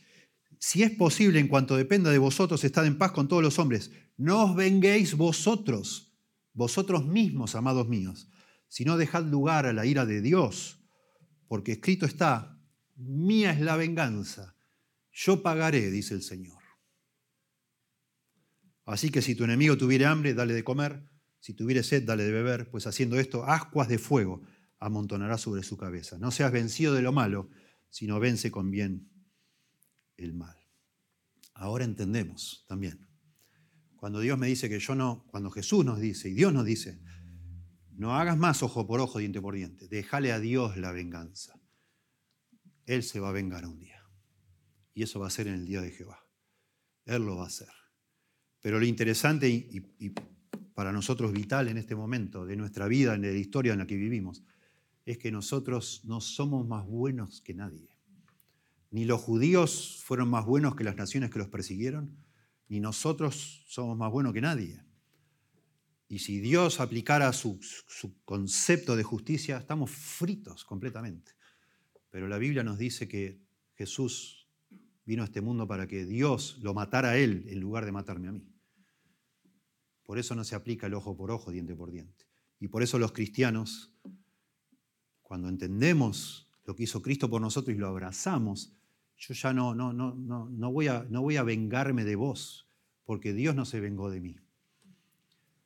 [0.60, 3.90] Si es posible, en cuanto dependa de vosotros, estad en paz con todos los hombres.
[4.16, 6.16] No os venguéis vosotros,
[6.52, 8.28] vosotros mismos, amados míos,
[8.68, 10.78] sino dejad lugar a la ira de Dios
[11.48, 12.62] porque escrito está,
[12.94, 14.54] mía es la venganza,
[15.10, 16.62] yo pagaré, dice el Señor.
[18.84, 22.32] Así que si tu enemigo tuviere hambre, dale de comer, si tuviere sed, dale de
[22.32, 24.42] beber, pues haciendo esto, ascuas de fuego
[24.78, 26.18] amontonará sobre su cabeza.
[26.18, 27.50] No seas vencido de lo malo,
[27.90, 29.10] sino vence con bien
[30.16, 30.56] el mal.
[31.54, 33.08] Ahora entendemos también.
[33.96, 37.00] Cuando Dios me dice que yo no, cuando Jesús nos dice y Dios nos dice,
[37.98, 39.88] no hagas más ojo por ojo, diente por diente.
[39.88, 41.60] Déjale a Dios la venganza.
[42.86, 44.04] Él se va a vengar un día.
[44.94, 46.24] Y eso va a ser en el día de Jehová.
[47.04, 47.68] Él lo va a hacer.
[48.60, 49.82] Pero lo interesante y,
[50.78, 53.96] para nosotros vital en este momento de nuestra vida, en la historia en la que
[53.96, 54.44] vivimos,
[55.04, 57.88] es que nosotros no somos más buenos que nadie.
[58.92, 62.16] Ni los judíos fueron más buenos que las naciones que los persiguieron,
[62.68, 64.80] ni nosotros somos más buenos que nadie.
[66.06, 71.32] Y si Dios aplicara su, su, concepto de justicia, estamos fritos completamente.
[72.08, 73.40] Pero la Biblia nos dice que
[73.74, 74.48] Jesús
[75.04, 78.28] vino a este mundo para que Dios lo matara a Él en lugar de matarme
[78.28, 78.46] a mí.
[80.08, 82.24] Por eso no se aplica el ojo por ojo, diente por diente.
[82.60, 83.92] Y por eso los cristianos,
[85.20, 88.72] cuando entendemos lo que hizo Cristo por nosotros y lo abrazamos,
[89.18, 92.66] yo ya no, no, no, no, no, voy, a, no voy a vengarme de vos,
[93.04, 94.36] porque Dios no se vengó de mí.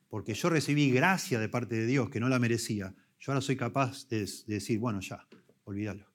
[0.09, 2.93] Porque yo recibí gracia de parte de Dios que no la merecía.
[3.21, 5.25] Yo ahora soy capaz de, decir, bueno, ya,
[5.63, 6.05] olvídalo.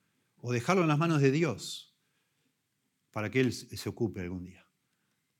[0.43, 1.97] O dejarlo en las manos de Dios
[3.11, 4.67] para que Él se ocupe algún día,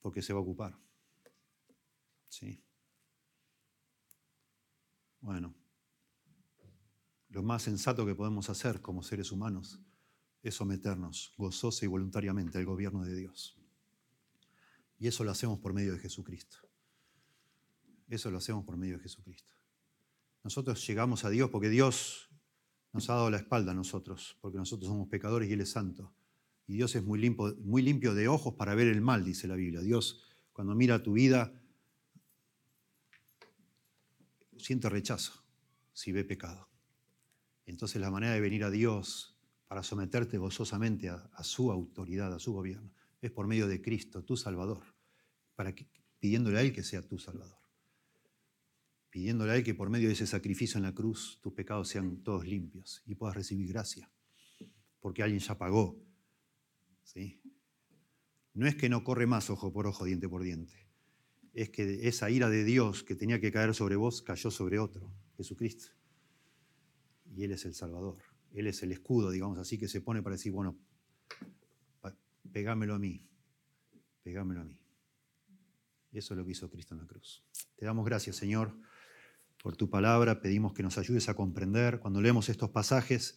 [0.01, 0.75] porque se va a ocupar.
[2.31, 2.63] Sí.
[5.21, 5.55] Bueno,
[7.31, 9.81] lo más sensato que podemos hacer como seres humanos
[10.43, 13.59] es someternos gozosa y voluntariamente al gobierno de Dios.
[14.99, 16.59] Y eso lo hacemos por medio de Jesucristo.
[18.09, 19.55] Eso lo hacemos por medio de Jesucristo.
[20.43, 22.31] Nosotros llegamos a Dios porque Dios
[22.93, 26.15] nos ha dado la espalda a nosotros, porque nosotros somos pecadores y Él es santo.
[26.67, 29.57] Y Dios es muy limpio, muy limpio de ojos para ver el mal, dice la
[29.57, 29.81] Biblia.
[29.81, 30.23] Dios,
[30.53, 31.53] cuando mira tu vida,
[34.59, 35.45] siente rechazo
[35.93, 36.69] si ve pecado.
[37.67, 39.37] Entonces la manera de venir a Dios
[39.67, 42.91] para someterte gozosamente a, su autoridad, a su gobierno,
[43.21, 44.83] es por medio de Cristo, tu Salvador,
[45.55, 45.87] para que,
[46.19, 47.59] pidiéndole a Él que sea tu Salvador.
[49.11, 52.23] Pidiéndole a Él que por medio de ese sacrificio en la cruz tus pecados sean
[52.23, 54.11] todos limpios y puedas recibir gracia,
[55.01, 56.03] porque alguien ya pagó.
[57.03, 57.43] ¿sí?
[58.55, 60.88] No es que no corre más ojo por ojo, diente por diente
[61.59, 65.13] es que esa ira de Dios que tenía que caer sobre vos cayó sobre otro,
[65.37, 65.89] Jesucristo.
[67.35, 68.19] Y Él es el Salvador,
[68.53, 70.79] Él es el escudo, digamos así, que se pone para decir, bueno,
[72.53, 73.29] pegámelo a mí,
[74.23, 74.79] pegámelo a mí.
[76.13, 77.45] Eso es lo que hizo Cristo en la cruz.
[77.75, 78.73] Te damos gracias, Señor,
[79.61, 80.41] por tu palabra.
[80.41, 83.37] Pedimos que nos ayudes a comprender cuando leemos estos pasajes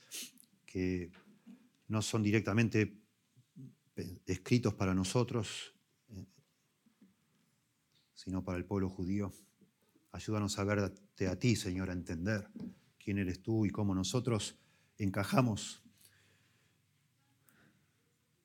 [0.67, 1.11] que
[1.87, 3.01] no son directamente
[4.27, 5.73] escritos para nosotros,
[8.23, 9.33] sino para el pueblo judío.
[10.11, 12.47] Ayúdanos a verte a ti, Señor, a entender
[12.99, 14.59] quién eres tú y cómo nosotros
[14.99, 15.81] encajamos,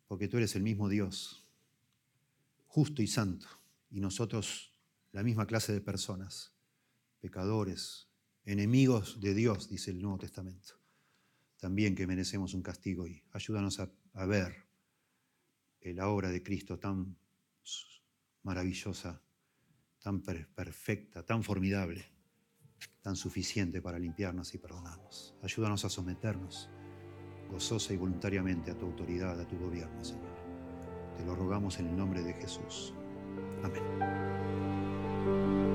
[0.09, 1.47] porque tú eres el mismo Dios,
[2.69, 3.48] justo y santo,
[3.90, 4.73] y nosotros
[5.12, 6.55] la misma clase de personas,
[7.20, 8.09] pecadores,
[8.47, 10.81] enemigos de Dios, dice el Nuevo Testamento,
[11.59, 14.65] también que merecemos un castigo y ayúdanos a, a ver
[15.82, 17.15] la obra de Cristo tan
[18.43, 19.20] maravillosa
[20.06, 22.04] tan perfecta, tan formidable,
[23.02, 25.34] tan suficiente para limpiarnos y perdonarnos.
[25.42, 26.70] Ayúdanos a someternos
[27.50, 30.36] gozosa y voluntariamente a tu autoridad, a tu gobierno, Señor.
[31.16, 32.94] Te lo rogamos en el nombre de Jesús.
[33.64, 35.65] Amén.